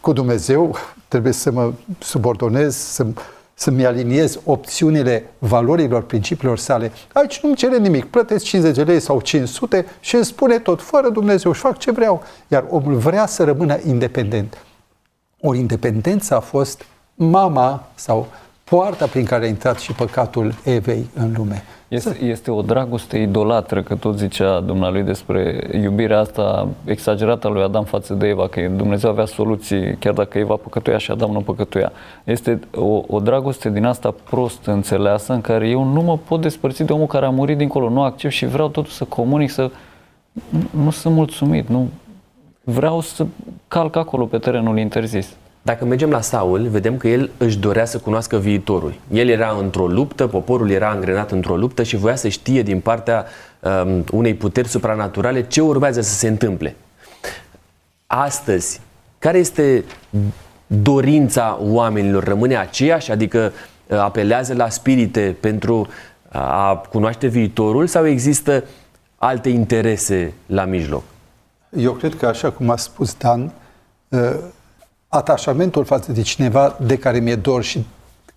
[0.00, 0.76] Cu Dumnezeu
[1.08, 3.06] trebuie să mă subordonez, să,
[3.54, 6.92] să-mi aliniez opțiunile valorilor, principiilor sale.
[7.12, 8.04] Aici nu-mi cere nimic.
[8.04, 11.90] Plătesc 50 de lei sau 500 și îmi spune tot, fără Dumnezeu, și fac ce
[11.90, 12.22] vreau.
[12.48, 14.56] Iar omul vrea să rămână independent.
[15.40, 16.84] Ori independența a fost
[17.16, 18.26] mama sau
[18.64, 21.62] poarta prin care a intrat și păcatul Evei în lume.
[21.88, 27.62] Este, este o dragoste idolatră, că tot zicea dumnealui despre iubirea asta exagerată a lui
[27.62, 31.40] Adam față de Eva, că Dumnezeu avea soluții, chiar dacă Eva păcătuia și Adam nu
[31.40, 31.92] păcătuia.
[32.24, 36.82] Este o, o dragoste din asta prost înțeleasă, în care eu nu mă pot despărți
[36.82, 39.70] de omul care a murit dincolo, nu accept și vreau totuși să comunic, să
[40.48, 41.88] nu, nu sunt mulțumit, nu
[42.64, 43.26] vreau să
[43.68, 45.36] calc acolo pe terenul interzis.
[45.66, 48.94] Dacă mergem la Saul, vedem că el își dorea să cunoască viitorul.
[49.12, 53.26] El era într-o luptă, poporul era angrenat într-o luptă și voia să știe din partea
[53.60, 56.76] um, unei puteri supranaturale ce urmează să se întâmple.
[58.06, 58.80] Astăzi,
[59.18, 59.84] care este
[60.66, 62.24] dorința oamenilor?
[62.24, 63.10] Rămâne aceeași?
[63.10, 63.52] Adică
[63.86, 65.88] uh, apelează la spirite pentru
[66.28, 68.64] a cunoaște viitorul sau există
[69.16, 71.02] alte interese la mijloc?
[71.76, 73.52] Eu cred că, așa cum a spus Dan,
[74.08, 74.20] uh,
[75.16, 77.86] atașamentul față de cineva de care mi-e dor și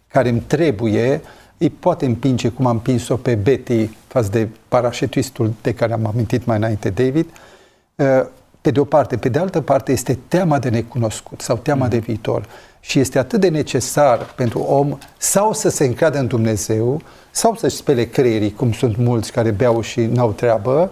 [0.08, 1.22] care îmi trebuie,
[1.58, 6.46] îi poate împinge, cum am împins-o pe Betty față de parașetistul de care am amintit
[6.46, 7.30] mai înainte, David,
[7.96, 8.06] uh,
[8.62, 9.18] pe de o parte.
[9.18, 11.90] Pe de altă parte este teama de necunoscut sau teama mm.
[11.90, 12.46] de viitor.
[12.80, 17.76] Și este atât de necesar pentru om sau să se încadă în Dumnezeu sau să-și
[17.76, 20.92] spele creierii, cum sunt mulți care beau și n-au treabă.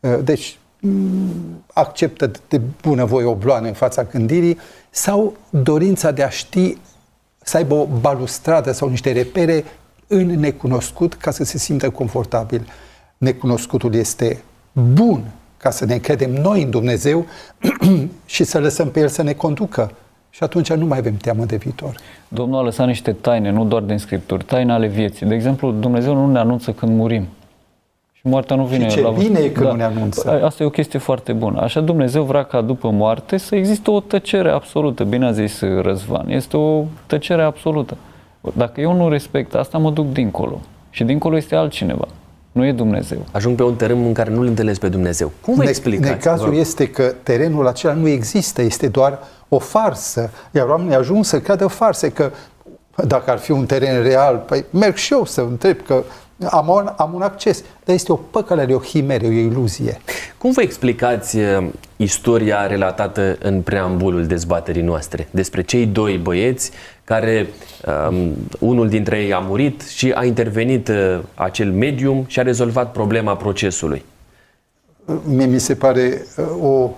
[0.00, 0.61] Uh, deci mm,
[1.72, 4.58] acceptă de bunăvoie o bloană în fața gândirii
[4.90, 6.76] sau dorința de a ști
[7.42, 9.64] să aibă o balustradă sau niște repere
[10.06, 12.66] în necunoscut ca să se simtă confortabil.
[13.18, 14.42] Necunoscutul este
[14.72, 17.26] bun ca să ne încredem noi în Dumnezeu
[18.24, 19.90] și să lăsăm pe El să ne conducă.
[20.30, 21.96] Și atunci nu mai avem teamă de viitor.
[22.28, 25.26] Domnul a lăsat niște taine, nu doar din Scripturi, taine ale vieții.
[25.26, 27.28] De exemplu, Dumnezeu nu ne anunță când murim.
[28.22, 29.70] Și moartea nu vine și ce la bine e că da.
[29.70, 30.40] nu ne anunță.
[30.44, 31.60] Asta e o chestie foarte bună.
[31.60, 35.04] Așa Dumnezeu vrea ca după moarte să existe o tăcere absolută.
[35.04, 36.28] Bine a zis Răzvan.
[36.28, 37.96] Este o tăcere absolută.
[38.56, 40.60] Dacă eu nu respect asta, mă duc dincolo.
[40.90, 42.08] Și dincolo este altcineva.
[42.52, 43.18] Nu e Dumnezeu.
[43.30, 45.32] Ajung pe un teren în care nu-L întâlnesc pe Dumnezeu.
[45.40, 46.10] Cum vă explicați?
[46.10, 50.30] Necazul este că terenul acela nu există, este doar o farsă.
[50.50, 52.30] Iar oamenii ajung să creadă farse, că
[53.06, 56.02] dacă ar fi un teren real, păi merg și eu să întreb că
[56.50, 57.62] am un, am un acces.
[57.84, 60.00] Dar este o păcălare, o chimere, o iluzie.
[60.38, 66.70] Cum vă explicați uh, istoria relatată în preambulul dezbaterii noastre despre cei doi băieți
[67.04, 67.48] care
[68.08, 72.92] um, unul dintre ei a murit și a intervenit uh, acel medium și a rezolvat
[72.92, 74.04] problema procesului?
[75.24, 76.90] Mie mi se pare uh, o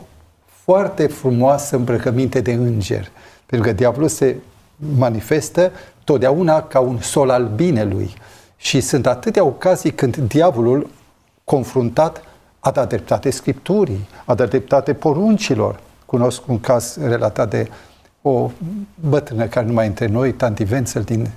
[0.64, 3.10] foarte frumoasă îmbrăcăminte de înger.
[3.46, 4.36] Pentru că diavolul se
[4.98, 5.72] manifestă
[6.04, 8.14] totdeauna ca un sol al binelui.
[8.64, 10.90] Și sunt atâtea ocazii când diavolul,
[11.44, 12.22] confruntat,
[12.60, 15.80] a dat dreptate Scripturii, a dat dreptate poruncilor.
[16.06, 17.68] Cunosc un caz relatat de
[18.22, 18.50] o
[18.94, 21.30] bătrână care nu mai între noi, Tanti Vențel din,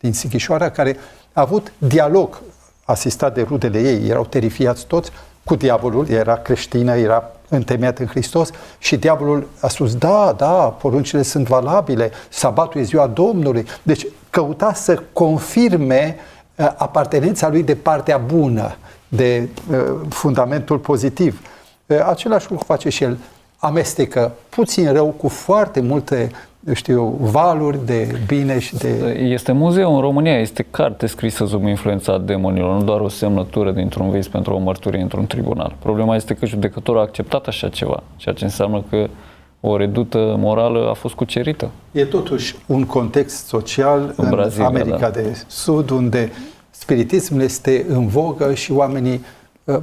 [0.00, 0.96] din Sighișoara, care
[1.32, 2.40] a avut dialog
[2.84, 5.10] asistat de rudele ei, erau terifiați toți,
[5.44, 11.22] cu diavolul, era creștină, era întemeiat în Hristos și diavolul a spus, da, da, poruncile
[11.22, 13.66] sunt valabile, sabatul e ziua Domnului.
[13.82, 16.37] Deci căuta să confirme uh,
[16.76, 18.76] apartenența lui de partea bună,
[19.08, 19.76] de uh,
[20.08, 21.40] fundamentul pozitiv.
[21.86, 23.16] Uh, același lucru face și el
[23.58, 26.30] amestecă puțin rău cu foarte multe
[26.72, 28.88] știu, valuri de bine și de...
[29.20, 34.10] Este muzeu în România, este carte scrisă sub influența demonilor, nu doar o semnătură dintr-un
[34.10, 35.74] vis pentru o mărturie într-un tribunal.
[35.78, 39.08] Problema este că judecătorul a acceptat așa ceva, ceea ce înseamnă că
[39.60, 41.70] o redută morală a fost cucerită.
[41.92, 45.08] E totuși un context social în, în Brazilia, America da.
[45.08, 46.32] de Sud, unde
[46.70, 49.24] spiritismul este în vogă și oamenii
[49.64, 49.76] uh,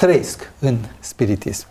[0.00, 1.66] trăiesc în spiritism.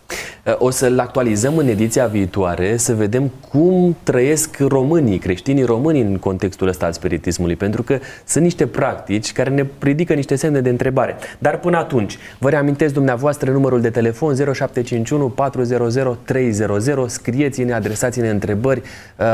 [0.57, 6.67] O să-l actualizăm în ediția viitoare, să vedem cum trăiesc românii, creștinii români în contextul
[6.67, 11.15] ăsta al spiritismului, pentru că sunt niște practici care ne ridică niște semne de întrebare.
[11.39, 18.81] Dar până atunci, vă reamintesc dumneavoastră numărul de telefon 0751 400 300, scrieți-ne, adresați-ne întrebări,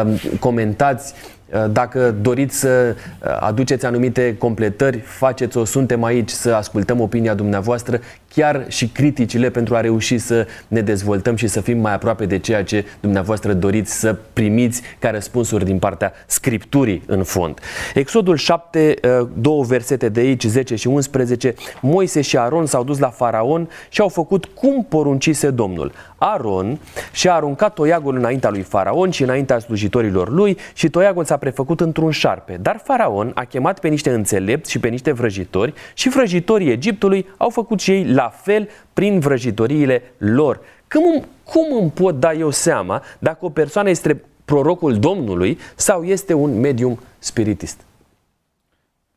[0.03, 1.34] um, comentați, Uh,
[1.71, 7.99] dacă doriți să uh, aduceți anumite completări, faceți-o, suntem aici să ascultăm opinia dumneavoastră,
[8.33, 12.39] chiar și criticile pentru a reuși să ne dezvoltăm și să fim mai aproape de
[12.39, 17.59] ceea ce dumneavoastră doriți să primiți ca răspunsuri din partea Scripturii în fond.
[17.93, 22.99] Exodul 7, uh, două versete de aici, 10 și 11, Moise și Aron s-au dus
[22.99, 25.91] la Faraon și au făcut cum poruncise Domnul.
[26.17, 26.79] Aron
[27.11, 32.11] și-a aruncat toiagul înaintea lui Faraon și înaintea slujitorilor lui și toiagul s-a prefăcut într-un
[32.11, 32.57] șarpe.
[32.61, 37.49] Dar Faraon a chemat pe niște înțelepți și pe niște vrăjitori și vrăjitorii Egiptului au
[37.49, 40.59] făcut și ei la fel prin vrăjitoriile lor.
[40.89, 46.33] Cum, cum îmi pot da eu seama dacă o persoană este prorocul Domnului sau este
[46.33, 47.79] un medium spiritist?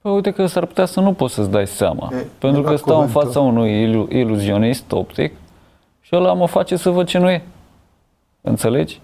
[0.03, 2.11] Păi uite că s-ar putea să nu poți să-ți dai seama.
[2.13, 5.33] E, pentru că stau în fața unui ilu- iluzionist optic
[6.09, 7.43] și ăla mă face să văd ce nu e.
[8.41, 9.01] Înțelegi?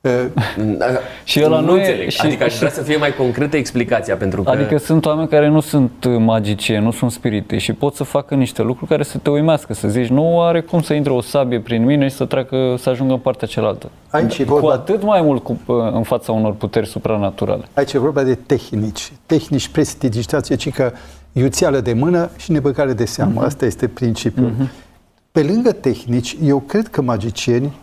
[1.24, 4.50] și ăla nu, e, și, adică aș vrea să fie mai concretă explicația pentru că...
[4.50, 8.62] Adică sunt oameni care nu sunt magice, nu sunt spirite și pot să facă niște
[8.62, 11.84] lucruri care să te uimească, să zici nu are cum să intre o sabie prin
[11.84, 13.90] mine și să treacă, să ajungă în partea cealaltă.
[14.10, 14.72] Aici cu vorba...
[14.72, 15.60] atât mai mult cu,
[15.92, 17.64] în fața unor puteri supranaturale.
[17.74, 20.92] Aici e vorba de tehnici, tehnici prestidigitație, ci că
[21.32, 23.42] iuțială de mână și nebăgare de seamă.
[23.42, 23.46] Uh-huh.
[23.46, 24.50] Asta este principiul.
[24.50, 24.90] Uh-huh.
[25.32, 27.80] Pe lângă tehnici, eu cred că magicieni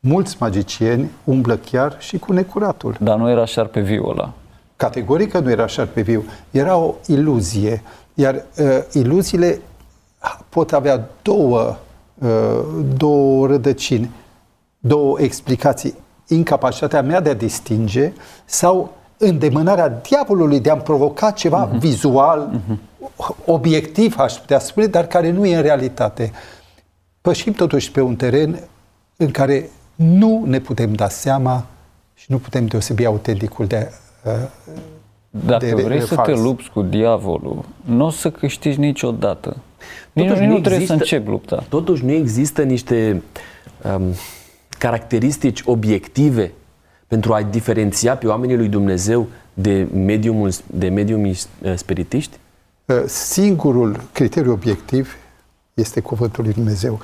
[0.00, 2.96] mulți magicieni umblă chiar și cu necuratul.
[3.00, 4.32] Dar nu era șarpe viu ăla.
[4.76, 6.24] Categoric că nu era șarpe viu.
[6.50, 7.82] Era o iluzie.
[8.14, 9.60] Iar uh, iluziile
[10.48, 11.76] pot avea două,
[12.18, 12.28] uh,
[12.96, 14.10] două rădăcini,
[14.78, 15.94] două explicații.
[16.28, 18.12] Incapacitatea mea de a distinge
[18.44, 21.78] sau îndemânarea diavolului de a-mi provoca ceva uh-huh.
[21.78, 23.36] vizual, uh-huh.
[23.46, 26.32] obiectiv, aș putea spune, dar care nu e în realitate.
[27.22, 28.58] Pășim totuși pe un teren
[29.16, 31.66] în care nu ne putem da seama
[32.14, 33.92] și nu putem deosebi autenticul de
[34.24, 34.32] uh,
[35.30, 36.28] Dacă de vrei de să fals.
[36.28, 39.56] te lupți cu diavolul, nu o să câștigi niciodată.
[40.12, 41.64] Nici Totuși nu, nu nu trebuie să există- începi lupta.
[41.68, 43.22] Totuși nu există niște
[43.96, 44.02] um,
[44.78, 46.52] caracteristici obiective
[47.06, 52.36] pentru a diferenția pe oamenii lui Dumnezeu de mediumul, de mediumii uh, spiritiști?
[52.84, 55.16] Uh, Singurul criteriu obiectiv
[55.74, 57.00] este cuvântul lui Dumnezeu.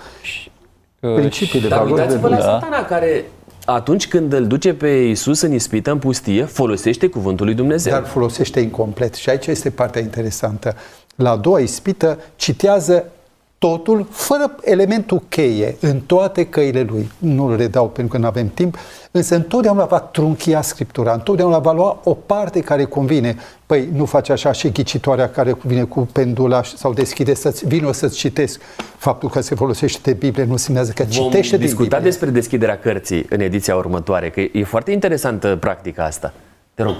[1.00, 2.42] Uh, Principiile, Dar valorile uitați-vă la da.
[2.42, 3.24] satana care
[3.64, 7.92] atunci când îl duce pe Isus în ispită, în pustie, folosește cuvântul lui Dumnezeu.
[7.92, 9.14] dar folosește incomplet.
[9.14, 10.76] Și aici este partea interesantă.
[11.14, 13.12] La a doua ispită citează
[13.58, 17.10] totul fără elementul cheie în toate căile lui.
[17.18, 18.76] Nu le redau pentru că nu avem timp,
[19.10, 23.36] însă întotdeauna va trunchia Scriptura, întotdeauna va lua o parte care convine.
[23.66, 28.16] Păi nu face așa și ghicitoarea care vine cu pendula sau deschide să-ți vină să-ți
[28.16, 28.60] citesc.
[28.96, 32.10] Faptul că se folosește de Biblie nu semnează că Vom citește din discuta Biblie.
[32.10, 36.32] despre deschiderea cărții în ediția următoare, că e foarte interesantă practica asta.
[36.74, 36.94] Te rog.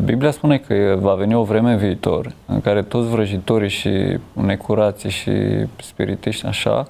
[0.00, 5.10] Biblia spune că va veni o vreme în viitor în care toți vrăjitorii și necurații
[5.10, 5.32] și
[5.76, 6.88] spiritiști așa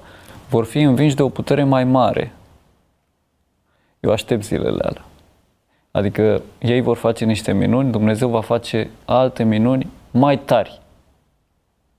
[0.49, 2.33] vor fi învinși de o putere mai mare.
[3.99, 5.05] Eu aștept zilele alea.
[5.91, 10.81] Adică ei vor face niște minuni, Dumnezeu va face alte minuni mai tari.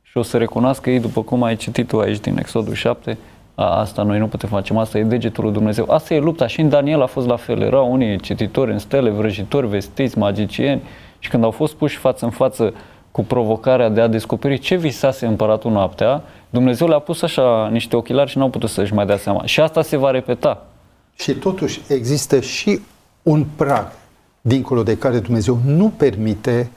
[0.03, 3.19] Și o să recunoască ei, după cum ai citit tu aici din Exodul 7,
[3.55, 5.91] a, asta noi nu putem face, asta e degetul lui Dumnezeu.
[5.91, 6.47] Asta e lupta.
[6.47, 7.61] Și în Daniel a fost la fel.
[7.61, 10.83] Erau unii cititori în stele, vrăjitori, vestiți, magicieni
[11.19, 12.75] și când au fost puși față în față
[13.11, 18.31] cu provocarea de a descoperi ce visase împăratul noaptea, Dumnezeu le-a pus așa niște ochelari
[18.31, 19.45] și n-au putut să-și mai dea seama.
[19.45, 20.67] Și asta se va repeta.
[21.15, 22.81] Și totuși există și
[23.23, 23.93] un prag
[24.41, 26.71] dincolo de care Dumnezeu nu permite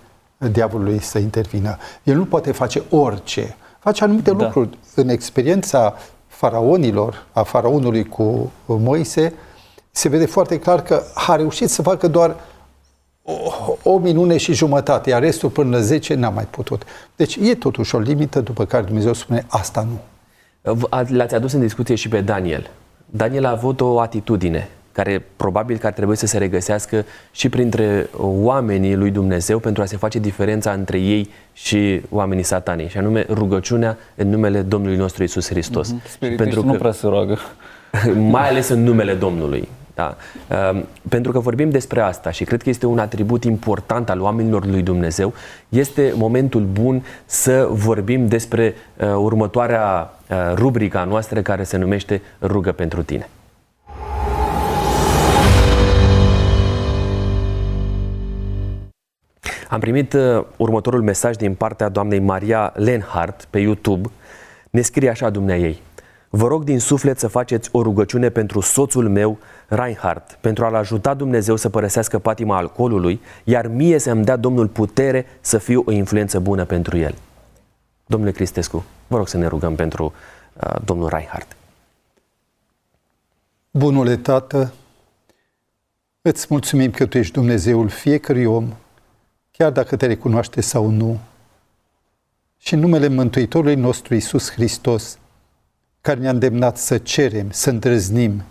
[0.51, 1.77] diavolului să intervină.
[2.03, 3.55] El nu poate face orice.
[3.79, 4.43] Face anumite Da.
[4.43, 4.69] lucruri.
[4.95, 5.93] În experiența
[6.37, 9.33] faraonilor, a faraonului cu Moise,
[9.91, 12.35] se vede foarte clar că a reușit să facă doar
[13.23, 13.33] o,
[13.83, 16.83] o minune și jumătate, iar restul până la 10 n-a mai putut.
[17.15, 19.99] Deci e totuși o limită după care Dumnezeu spune asta nu.
[20.73, 22.69] V- a- L-ați adus în discuție și pe Daniel.
[23.05, 28.09] Daniel a avut o atitudine care probabil că ar trebui să se regăsească și printre
[28.17, 33.25] oamenii lui Dumnezeu pentru a se face diferența între ei și oamenii satanei, și anume
[33.29, 35.91] rugăciunea în numele Domnului nostru Isus Hristos.
[35.91, 36.01] Mhm.
[36.07, 37.37] Spiritiștii nu prea se roagă.
[38.35, 39.67] mai ales în numele Domnului.
[39.95, 40.15] Da.
[40.71, 44.65] Um, Pentru că vorbim despre asta și cred că este un atribut important al oamenilor
[44.65, 45.33] lui Dumnezeu,
[45.69, 52.71] este momentul bun să vorbim despre uh, următoarea uh, rubrica noastră care se numește Rugă
[52.71, 53.29] pentru tine.
[59.69, 64.09] Am primit uh, următorul mesaj din partea doamnei Maria Lenhart pe YouTube.
[64.69, 65.81] Ne scrie așa dumnea ei.
[66.29, 69.37] Vă rog din suflet să faceți o rugăciune pentru soțul meu,
[69.67, 75.25] Reinhard, pentru a-l ajuta Dumnezeu să părăsească patima alcoolului, iar mie să-mi dea Domnul putere
[75.39, 77.15] să fiu o influență bună pentru el.
[78.05, 80.13] Domnule Cristescu, vă rog să ne rugăm pentru
[80.63, 81.47] uh, domnul Reinhard.
[83.71, 84.73] Bunule Tată,
[86.21, 88.73] îți mulțumim că Tu ești Dumnezeul fiecărui om,
[89.57, 91.19] chiar dacă te recunoaște sau nu.
[92.57, 95.17] Și în numele Mântuitorului nostru Isus Hristos,
[96.01, 98.43] care ne-a îndemnat să cerem, să îndrăznim,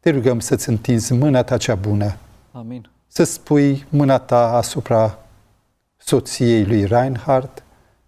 [0.00, 2.16] te rugăm să-ți întinzi mâna ta cea bună,
[2.52, 2.90] Amin.
[3.06, 5.18] să spui mâna ta asupra
[5.96, 7.62] soției lui Reinhard,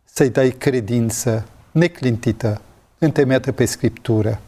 [0.05, 2.61] să-i dai credință neclintită,
[2.99, 4.41] întemeiată pe Scriptură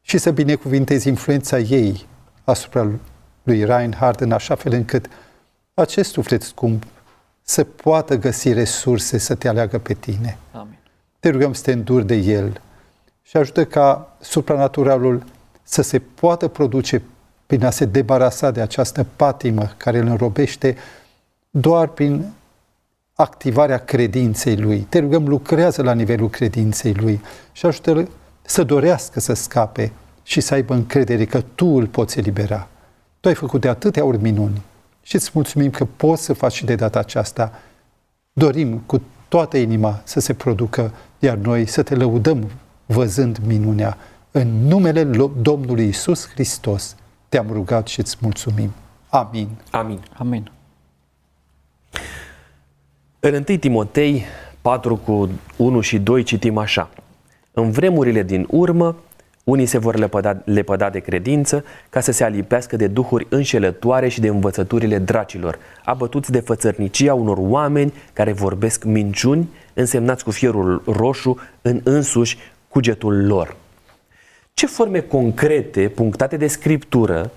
[0.00, 2.06] și să binecuvintezi influența ei
[2.44, 2.90] asupra
[3.42, 5.06] lui Reinhard în așa fel încât
[5.74, 6.84] acest suflet scump
[7.50, 10.38] să poată găsi resurse să te aleagă pe tine.
[10.52, 10.78] Amin.
[11.20, 12.60] Te rugăm să te înduri de el
[13.22, 15.24] și ajută ca supranaturalul
[15.62, 17.02] să se poată produce
[17.46, 20.76] prin a se debarasa de această patimă care îl înrobește
[21.50, 22.32] doar prin
[23.14, 24.78] activarea credinței lui.
[24.88, 27.20] Te rugăm, lucrează la nivelul credinței lui
[27.52, 28.08] și ajută-l
[28.42, 29.92] să dorească să scape
[30.22, 32.68] și să aibă încredere că tu îl poți elibera.
[33.20, 34.62] Tu ai făcut de atâtea ori minuni
[35.02, 37.52] și îți mulțumim că poți să faci și de data aceasta.
[38.32, 42.50] Dorim cu toată inima să se producă, iar noi să te lăudăm
[42.86, 43.96] văzând minunea
[44.30, 46.96] în numele Lo- Domnului Isus Hristos.
[47.28, 48.72] te-am rugat și îți mulțumim.
[49.08, 49.48] Amin.
[49.70, 50.00] Amin.
[50.16, 50.50] Amin.
[53.20, 54.24] În 1 Timotei
[54.60, 56.90] 4 cu 1 și 2 citim așa.
[57.52, 58.96] În vremurile din urmă,
[59.50, 64.20] unii se vor lepăda, lepăda de credință ca să se alipească de duhuri înșelătoare și
[64.20, 71.38] de învățăturile dracilor, abătuți de fățărnicia unor oameni care vorbesc minciuni, însemnați cu fierul roșu
[71.62, 72.38] în însuși
[72.68, 73.56] cugetul lor.
[74.54, 77.30] Ce forme concrete, punctate de scriptură,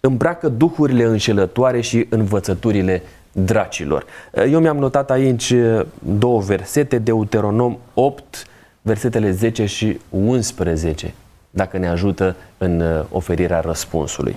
[0.00, 3.02] îmbracă duhurile înșelătoare și învățăturile
[3.32, 4.04] dracilor?
[4.50, 5.54] Eu mi-am notat aici
[5.98, 8.46] două versete, Deuteronom 8,
[8.82, 11.14] versetele 10 și 11
[11.50, 14.34] dacă ne ajută în uh, oferirea răspunsului.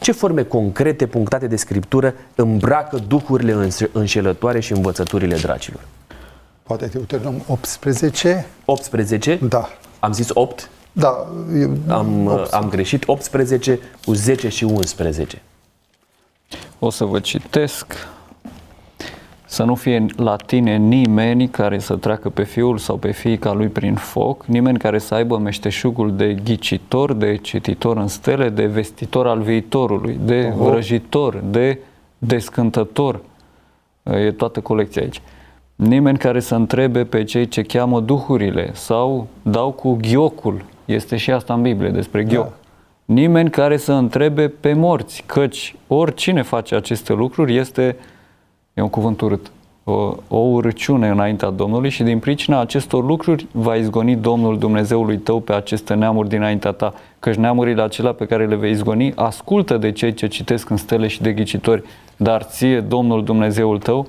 [0.00, 5.80] Ce forme concrete, punctate de scriptură, îmbracă duhurile înșelătoare și învățăturile dracilor?
[6.62, 8.46] Poate Deuteronom 18.
[8.64, 9.38] 18?
[9.48, 9.68] Da.
[9.98, 10.70] Am zis 8?
[10.92, 11.26] Da.
[11.88, 12.52] Am, 8.
[12.52, 15.42] am greșit 18 cu 10 și 11.
[16.78, 17.86] O să vă citesc
[19.50, 23.66] să nu fie la tine nimeni care să treacă pe fiul sau pe fiica lui
[23.66, 29.26] prin foc, nimeni care să aibă meșteșugul de ghicitor, de cititor în stele, de vestitor
[29.26, 30.66] al viitorului, de oh.
[30.66, 31.78] vrăjitor, de
[32.18, 33.20] descântător.
[34.02, 35.22] E toată colecția aici.
[35.74, 40.64] Nimeni care să întrebe pe cei ce cheamă duhurile sau dau cu ghiocul.
[40.84, 42.44] Este și asta în Biblie despre ghioc.
[42.44, 42.52] Da.
[43.04, 47.96] Nimeni care să întrebe pe morți, căci oricine face aceste lucruri este
[48.78, 49.50] E un cuvânt urât.
[49.84, 55.40] O, o urăciune înaintea Domnului și din pricina acestor lucruri va izgoni Domnul Dumnezeului tău
[55.40, 59.92] pe aceste neamuri dinaintea ta, căci neamurile acelea pe care le vei izgoni ascultă de
[59.92, 61.82] cei ce citesc în stele și de ghicitori,
[62.16, 64.06] dar ție, Domnul Dumnezeul tău,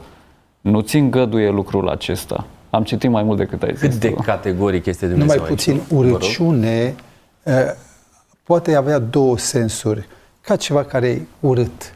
[0.62, 2.46] nu ți îngăduie lucrul acesta.
[2.70, 3.90] Am citit mai mult decât ai zis.
[3.90, 6.96] Cât de categoric este Dumnezeu Numai puțin urăciune
[7.44, 7.54] eh,
[8.44, 10.08] poate avea două sensuri.
[10.42, 11.94] Ca ceva care e urât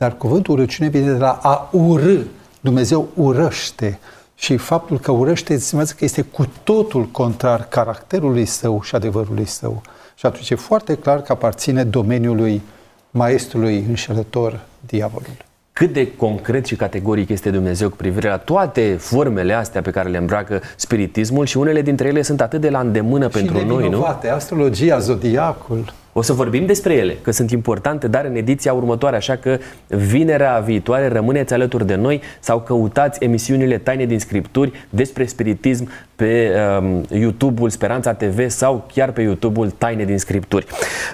[0.00, 2.16] dar cuvântul urăciune vine de la a urâ.
[2.60, 3.98] Dumnezeu urăște.
[4.34, 9.82] Și faptul că urăște înseamnă că este cu totul contrar caracterului său și adevărului său.
[10.14, 12.62] Și atunci e foarte clar că aparține domeniului
[13.10, 15.36] maestrului înșelător, diavolul.
[15.72, 20.08] Cât de concret și categoric este Dumnezeu cu privire la toate formele astea pe care
[20.08, 23.88] le îmbracă spiritismul și unele dintre ele sunt atât de la îndemână și pentru noi,
[23.88, 24.06] nu?
[24.32, 25.92] astrologia, zodiacul.
[26.20, 30.58] O să vorbim despre ele, că sunt importante, dar în ediția următoare, așa că vinerea
[30.58, 37.04] viitoare rămâneți alături de noi sau căutați emisiunile Taine din Scripturi despre spiritism pe um,
[37.10, 40.66] YouTube-ul Speranța TV sau chiar pe YouTube-ul Taine din Scripturi.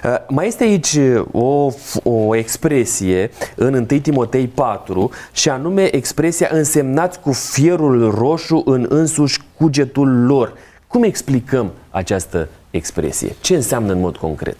[0.03, 0.97] Uh, mai este aici
[1.31, 1.69] o,
[2.03, 9.41] o expresie în 1 Timotei 4 și anume expresia însemnați cu fierul roșu în însuși
[9.57, 10.53] cugetul lor.
[10.87, 13.35] Cum explicăm această expresie?
[13.41, 14.57] Ce înseamnă în mod concret?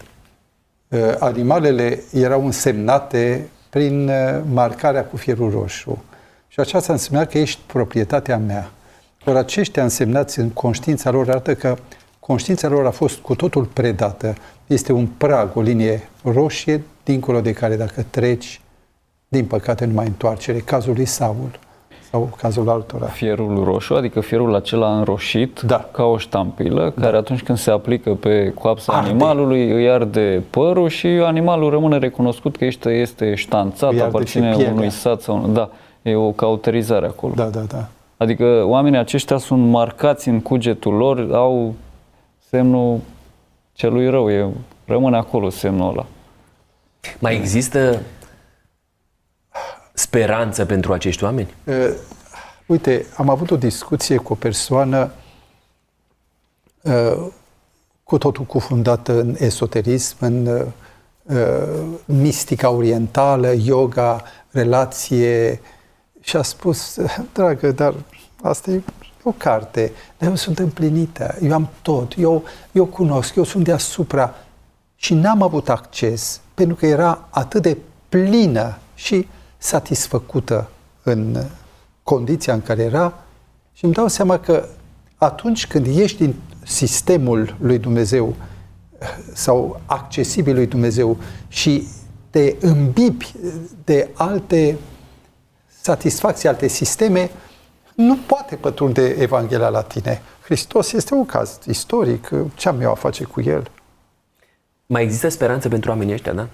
[0.88, 6.04] Uh, animalele erau însemnate prin uh, marcarea cu fierul roșu.
[6.48, 8.70] Și aceasta însemna că ești proprietatea mea.
[9.24, 11.76] Ori aceștia însemnați în conștiința lor arată că
[12.20, 14.34] conștiința lor a fost cu totul predată.
[14.66, 18.60] Este un prag, o linie roșie, dincolo de care dacă treci,
[19.28, 20.58] din păcate nu mai întoarcere.
[20.58, 21.58] Cazul lui Saul
[22.10, 23.06] sau cazul altora.
[23.06, 25.88] Fierul roșu, adică fierul acela înroșit, da.
[25.92, 27.02] ca o ștampilă, da.
[27.02, 29.08] care atunci când se aplică pe coapsa arde.
[29.08, 35.20] animalului, îi arde părul și animalul rămâne recunoscut că este, este ștanțat, aparține unui sat
[35.20, 35.48] sau...
[35.52, 35.70] Da,
[36.02, 37.32] e o cauterizare acolo.
[37.36, 37.88] Da, da, da.
[38.16, 41.74] Adică oamenii aceștia sunt marcați în cugetul lor, au
[42.48, 43.00] semnul
[43.72, 44.48] celui rău, e,
[44.84, 46.06] rămâne acolo semnul ăla.
[47.18, 48.00] Mai există
[49.98, 51.54] speranță pentru acești oameni?
[51.64, 51.90] Uh,
[52.66, 55.10] uite, am avut o discuție cu o persoană
[56.82, 57.26] uh,
[58.04, 60.66] cu totul cufundată în esoterism, în uh,
[62.04, 65.60] mistica orientală, yoga, relație
[66.20, 66.98] și a spus,
[67.32, 67.94] dragă, dar
[68.42, 68.82] asta e
[69.22, 72.42] o carte, dar eu sunt împlinită, eu am tot, eu,
[72.72, 74.34] eu cunosc, eu sunt deasupra
[74.96, 77.76] și n-am avut acces pentru că era atât de
[78.08, 79.28] plină și
[79.58, 80.68] satisfăcută
[81.02, 81.44] în
[82.02, 83.14] condiția în care era
[83.72, 84.68] și îmi dau seama că
[85.16, 86.34] atunci când ești din
[86.64, 88.34] sistemul lui Dumnezeu
[89.34, 91.16] sau accesibil lui Dumnezeu
[91.48, 91.88] și
[92.30, 93.34] te îmbibi
[93.84, 94.78] de alte
[95.80, 97.30] satisfacții, alte sisteme,
[97.94, 100.22] nu poate pătrunde Evanghelia la tine.
[100.42, 102.30] Hristos este un caz istoric.
[102.54, 103.70] Ce am eu a face cu el?
[104.86, 106.48] Mai există speranță pentru oamenii ăștia, da?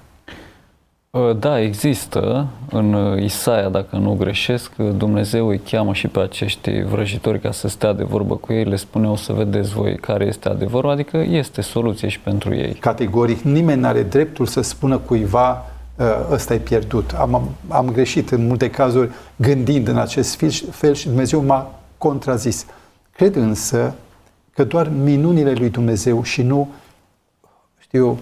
[1.14, 2.46] Uh, da, există.
[2.70, 7.52] În uh, Isaia, dacă nu greșesc, uh, Dumnezeu îi cheamă și pe acești vrăjitori ca
[7.52, 10.90] să stea de vorbă cu ei, le spune o să vedeți voi care este adevărul,
[10.90, 12.72] adică este soluție și pentru ei.
[12.72, 15.64] Categoric, nimeni nu are dreptul să spună cuiva
[16.30, 17.10] ăsta e pierdut.
[17.12, 22.66] Am, am greșit în multe cazuri gândind în acest fel și Dumnezeu m-a contrazis.
[23.10, 23.94] Cred însă
[24.54, 26.68] că doar minunile lui Dumnezeu și nu,
[27.78, 28.18] știu,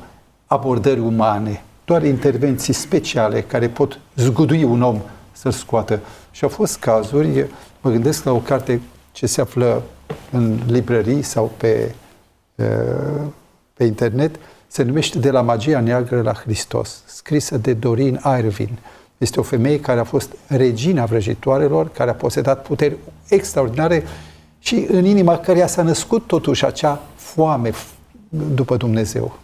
[0.47, 1.63] abordări umane,
[1.93, 5.01] doar intervenții speciale care pot zgudui un om
[5.33, 6.01] să-l scoată.
[6.31, 7.47] Și au fost cazuri,
[7.81, 8.81] mă gândesc la o carte
[9.13, 9.83] ce se află
[10.31, 11.95] în librării sau pe,
[13.75, 14.35] pe internet,
[14.67, 18.79] se numește De la magia neagră la Hristos, scrisă de Dorin Irvin.
[19.19, 22.97] Este o femeie care a fost regina vrăjitoarelor, care a posedat puteri
[23.29, 24.05] extraordinare
[24.59, 27.73] și în inima căreia s-a născut totuși acea foame
[28.29, 29.39] după Dumnezeu.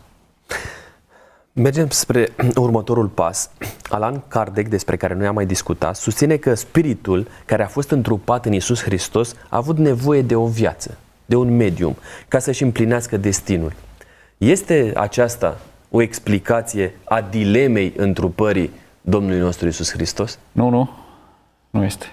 [1.58, 3.50] Mergem spre următorul pas.
[3.88, 8.46] Alan Kardec, despre care noi am mai discutat, susține că spiritul care a fost întrupat
[8.46, 11.96] în Isus Hristos a avut nevoie de o viață, de un medium,
[12.28, 13.72] ca să-și împlinească destinul.
[14.36, 20.38] Este aceasta o explicație a dilemei întrupării Domnului nostru Isus Hristos?
[20.52, 20.90] Nu, nu.
[21.70, 22.06] Nu este.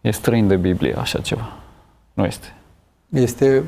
[0.00, 1.52] E străin de Biblie așa ceva.
[2.12, 2.54] Nu este.
[3.08, 3.64] Este uh,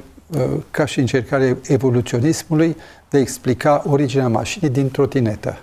[0.70, 2.76] ca și încercare evoluționismului
[3.08, 5.58] de a explica originea mașinii din trotinetă.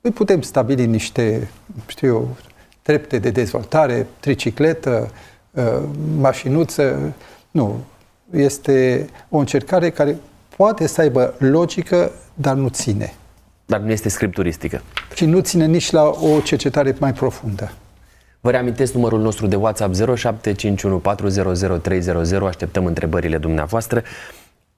[0.00, 1.50] Noi putem stabili niște,
[1.86, 2.36] știu eu,
[2.82, 5.10] trepte de dezvoltare, tricicletă,
[5.50, 5.82] uh,
[6.18, 7.12] mașinuță.
[7.50, 7.84] Nu.
[8.30, 10.16] Este o încercare care
[10.56, 13.14] poate să aibă logică, dar nu ține.
[13.66, 14.82] Dar nu este scripturistică.
[15.14, 17.72] Și nu ține nici la o cercetare mai profundă.
[18.46, 20.00] Vă reamintesc numărul nostru de WhatsApp 0751400300.
[22.46, 24.02] Așteptăm întrebările dumneavoastră.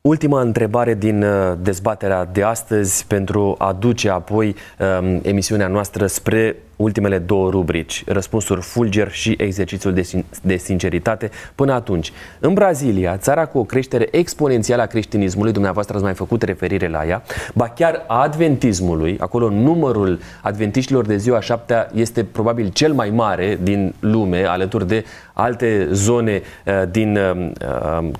[0.00, 4.54] Ultima întrebare din uh, dezbaterea de astăzi pentru a duce apoi
[5.00, 11.30] um, emisiunea noastră spre ultimele două rubrici, răspunsuri fulger și exercițiul de, sin- de sinceritate.
[11.54, 16.42] Până atunci, în Brazilia, țara cu o creștere exponențială a creștinismului, dumneavoastră ați mai făcut
[16.42, 17.22] referire la ea,
[17.54, 23.58] ba chiar a adventismului, acolo numărul adventiștilor de ziua șaptea este probabil cel mai mare
[23.62, 25.04] din lume, alături de
[25.40, 27.50] alte zone uh, din, uh,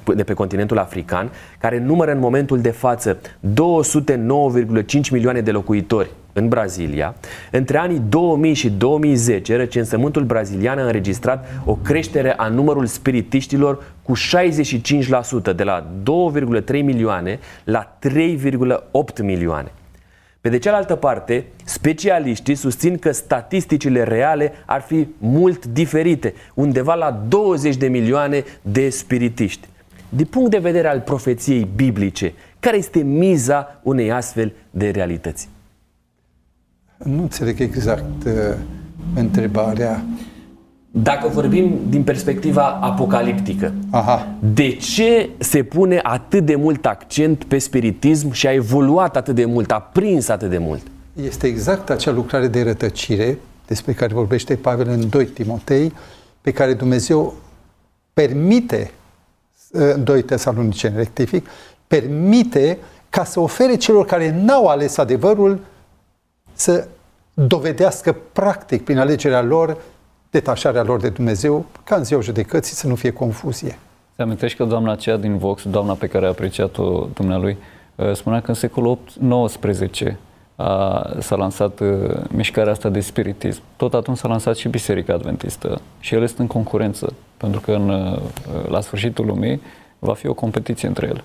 [0.07, 6.11] uh de pe continentul african, care numără în momentul de față 209,5 milioane de locuitori
[6.33, 7.15] în Brazilia.
[7.51, 14.13] Între anii 2000 și 2010, recensământul brazilian a înregistrat o creștere a numărul spiritiștilor cu
[15.51, 15.87] 65%, de la
[16.63, 19.73] 2,3 milioane la 3,8 milioane.
[20.41, 27.25] Pe de cealaltă parte, specialiștii susțin că statisticile reale ar fi mult diferite, undeva la
[27.29, 29.69] 20 de milioane de spiritiști.
[30.09, 35.49] Din punct de vedere al profeției biblice, care este miza unei astfel de realități?
[36.97, 38.33] Nu înțeleg exact uh,
[39.15, 40.05] întrebarea.
[41.03, 44.29] Dacă vorbim din perspectiva apocaliptică, Aha.
[44.39, 49.45] de ce se pune atât de mult accent pe spiritism și a evoluat atât de
[49.45, 50.83] mult, a prins atât de mult?
[51.23, 55.93] Este exact acea lucrare de rătăcire despre care vorbește Pavel în 2 Timotei,
[56.41, 57.35] pe care Dumnezeu
[58.13, 58.91] permite,
[59.71, 61.47] în 2 Tesaloniceni rectific,
[61.87, 62.79] permite
[63.09, 65.59] ca să ofere celor care n-au ales adevărul
[66.53, 66.89] să
[67.35, 69.77] dovedească practic prin alegerea lor
[70.31, 73.79] detașarea lor de Dumnezeu, ca în ziua judecății să nu fie confuzie.
[74.17, 77.57] Se amintești că doamna aceea din Vox, doamna pe care a apreciat-o dumnealui,
[77.95, 80.19] uh, spunea că în secolul 19
[80.57, 81.89] a, s-a lansat uh,
[82.29, 83.63] mișcarea asta de spiritism.
[83.77, 87.89] Tot atunci s-a lansat și Biserica Adventistă și ele sunt în concurență, pentru că în,
[87.89, 88.19] uh,
[88.69, 89.61] la sfârșitul lumii
[89.99, 91.23] va fi o competiție între ele.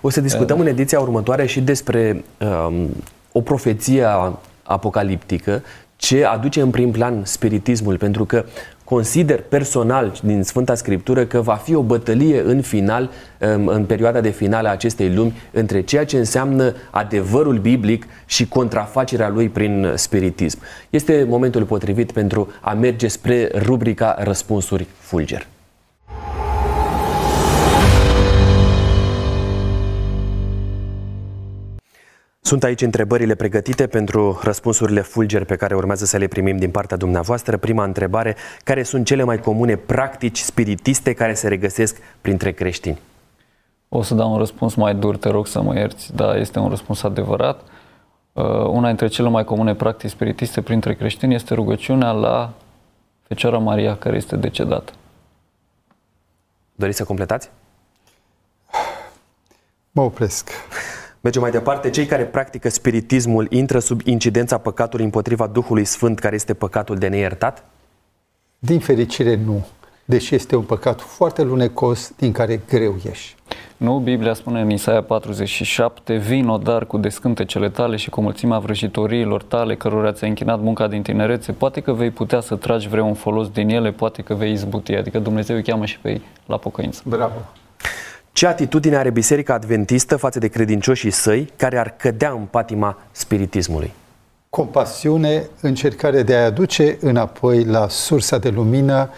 [0.00, 2.24] O să discutăm în ediția următoare și despre
[2.68, 2.88] um,
[3.32, 5.62] o profeție a apocaliptică
[6.00, 8.44] ce aduce în prim plan spiritismul, pentru că
[8.84, 13.10] consider personal din Sfânta Scriptură că va fi o bătălie în final,
[13.66, 19.28] în perioada de finală a acestei lumi, între ceea ce înseamnă adevărul biblic și contrafacerea
[19.28, 20.58] lui prin spiritism.
[20.90, 25.46] Este momentul potrivit pentru a merge spre rubrica Răspunsuri Fulger.
[32.50, 36.96] Sunt aici întrebările pregătite pentru răspunsurile fulger pe care urmează să le primim din partea
[36.96, 37.56] dumneavoastră.
[37.56, 42.98] Prima întrebare, care sunt cele mai comune practici spiritiste care se regăsesc printre creștini?
[43.88, 46.68] O să dau un răspuns mai dur, te rog să mă ierți, dar este un
[46.68, 47.60] răspuns adevărat.
[48.32, 52.52] Uh, una dintre cele mai comune practici spiritiste printre creștini este rugăciunea la
[53.22, 54.92] Fecioara Maria care este decedată.
[56.74, 57.50] Doriți să completați?
[59.90, 60.50] Mă opresc.
[61.20, 61.90] Mergem mai departe.
[61.90, 67.08] Cei care practică spiritismul intră sub incidența păcatului împotriva Duhului Sfânt, care este păcatul de
[67.08, 67.64] neiertat?
[68.58, 69.66] Din fericire, nu.
[70.04, 73.36] Deși este un păcat foarte lunecos din care greu ieși.
[73.76, 79.42] Nu, Biblia spune în Isaia 47, vino dar cu descântecele tale și cu mulțimea vrăjitoriilor
[79.42, 83.48] tale, cărora ți-a închinat munca din tinerețe, poate că vei putea să tragi vreun folos
[83.48, 87.02] din ele, poate că vei izbuti, adică Dumnezeu îi cheamă și pe ei la pocăință.
[87.04, 87.59] Bravo!
[88.40, 93.92] Ce atitudine are Biserica Adventistă față de credincioșii săi care ar cădea în patima spiritismului?
[94.48, 99.10] Compasiune, încercare de a aduce înapoi la sursa de lumină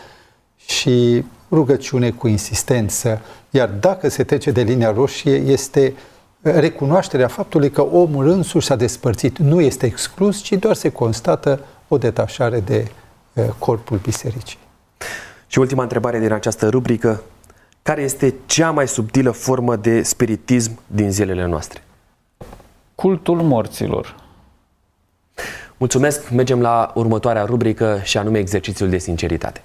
[0.56, 3.20] și rugăciune cu insistență.
[3.50, 5.94] Iar dacă se trece de linia roșie, este
[6.40, 9.38] recunoașterea faptului că omul însuși s-a despărțit.
[9.38, 12.86] Nu este exclus, ci doar se constată o detașare de
[13.32, 14.58] eh, corpul bisericii.
[15.46, 17.22] Și ultima întrebare din această rubrică.
[17.82, 21.82] Care este cea mai subtilă formă de spiritism din zilele noastre?
[22.94, 24.16] Cultul morților.
[25.76, 29.62] Mulțumesc, mergem la următoarea rubrică și anume exercițiul de sinceritate.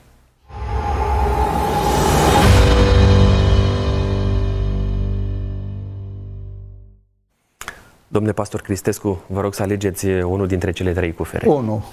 [8.08, 11.48] Domnule pastor Cristescu, vă rog să alegeți unul dintre cele trei cufere.
[11.48, 11.86] Unu.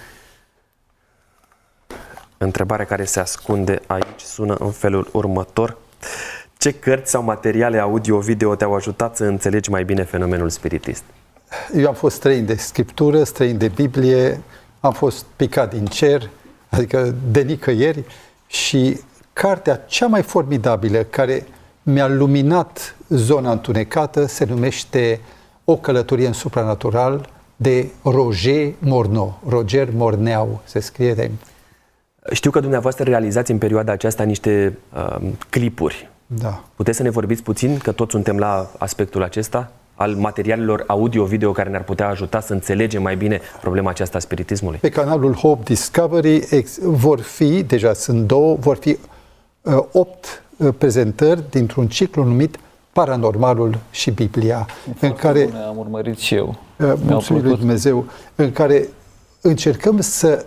[2.38, 5.76] Întrebarea care se ascunde aici sună în felul următor.
[6.56, 11.02] Ce cărți sau materiale audio-video te-au ajutat să înțelegi mai bine fenomenul spiritist?
[11.76, 14.40] Eu am fost străin de scriptură, străin de Biblie,
[14.80, 16.30] am fost picat din cer,
[16.68, 18.04] adică de nicăieri
[18.46, 19.00] și
[19.32, 21.46] cartea cea mai formidabilă care
[21.82, 25.20] mi-a luminat zona întunecată se numește
[25.64, 29.40] O călătorie în supranatural de Roger Morneau.
[29.48, 31.30] Roger Morneau se scrie de...
[32.32, 35.16] Știu că dumneavoastră realizați în perioada aceasta niște uh,
[35.50, 36.10] clipuri.
[36.26, 36.64] Da.
[36.76, 39.72] Puteți să ne vorbiți puțin, că toți suntem la aspectul acesta?
[39.94, 44.78] al materialelor audio-video care ne-ar putea ajuta să înțelegem mai bine problema aceasta a spiritismului?
[44.78, 48.98] Pe canalul Hope Discovery ex- vor fi, deja sunt două, vor fi
[49.62, 52.58] uh, opt uh, prezentări dintr-un ciclu numit
[52.92, 56.56] Paranormalul și Biblia, Foarte în care bune, am urmărit și eu.
[56.78, 58.04] Uh, mulțumim lui Dumnezeu,
[58.34, 58.88] în care
[59.40, 60.44] încercăm să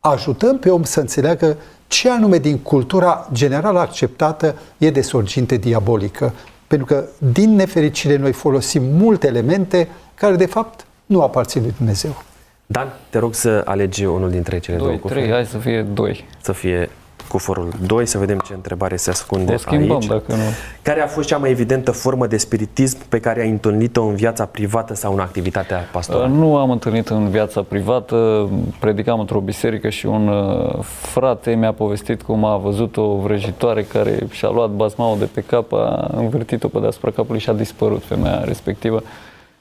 [0.00, 6.32] ajutăm pe om să înțeleagă ce anume din cultura general acceptată e de sorginte diabolică.
[6.66, 12.22] Pentru că, din nefericire, noi folosim multe elemente care, de fapt, nu aparțin lui Dumnezeu.
[12.66, 15.20] Dan, te rog să alegi unul dintre cele Doi, două cufere.
[15.20, 16.24] trei, hai să fie doi.
[16.40, 16.90] Să fie
[17.30, 20.06] cuforul 2, să vedem ce întrebare se ascunde O schimbăm aici.
[20.06, 20.42] dacă nu.
[20.82, 24.44] Care a fost cea mai evidentă formă de spiritism pe care ai întâlnit-o în viața
[24.44, 26.26] privată sau în activitatea pastorală?
[26.26, 32.22] Nu am întâlnit în viața privată, predicam într-o biserică și un uh, frate mi-a povestit
[32.22, 36.78] cum a văzut o vrăjitoare care și-a luat basmaul de pe cap, a învârtit-o pe
[36.78, 39.02] deasupra capului și a dispărut femeia respectivă.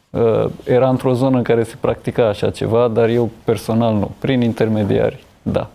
[0.09, 4.41] Uh, Era într-o zonă în care se practica așa ceva, dar eu personal nu, prin
[4.41, 5.69] intermediari, da.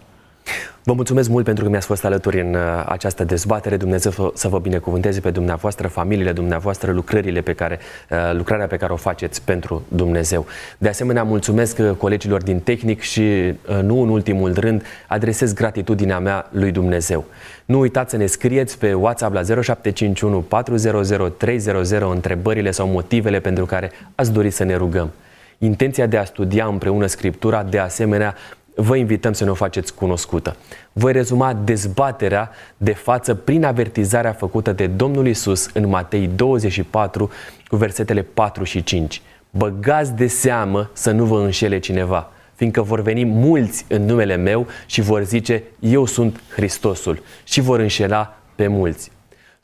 [0.87, 3.77] Vă mulțumesc mult pentru că mi-ați fost alături în uh, această dezbatere.
[3.77, 7.79] Dumnezeu să- să vă binecuvânteze pe dumneavoastră, familiile dumneavoastră, lucrările pe care,
[8.11, 10.47] uh, lucrarea pe care o faceți pentru Dumnezeu.
[10.79, 16.19] De asemenea, mulțumesc uh, colegilor din tehnic și, uh, nu în ultimul rând, adresez gratitudinea
[16.19, 17.25] mea lui Dumnezeu.
[17.65, 23.67] Nu uitați să ne scrieți pe WhatsApp la 0751 400 300 întrebările sau motivele pentru
[23.67, 25.11] care ați dori să ne rugăm.
[25.59, 28.35] Intenția de a studia împreună Scriptura, de asemenea,
[28.75, 30.57] vă invităm să ne o faceți cunoscută.
[30.93, 37.31] Voi rezuma dezbaterea de față prin avertizarea făcută de Domnul Isus în Matei 24
[37.67, 39.23] cu versetele 4 și 5.
[39.51, 44.67] Băgați de seamă să nu vă înșele cineva, fiindcă vor veni mulți în numele meu
[44.87, 49.11] și vor zice, eu sunt Hristosul și vor înșela pe mulți.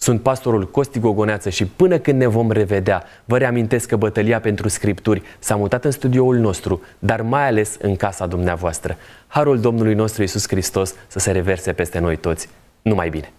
[0.02, 4.68] Sunt pastorul Costi Gogoneață și până când ne vom revedea, vă reamintesc că bătălia pentru
[4.68, 8.96] scripturi s-a mutat în studioul nostru, dar mai ales în casa dumneavoastră.
[9.26, 12.48] Harul Domnului nostru Isus Hristos să se reverse peste noi toți.
[12.82, 13.32] Numai bine!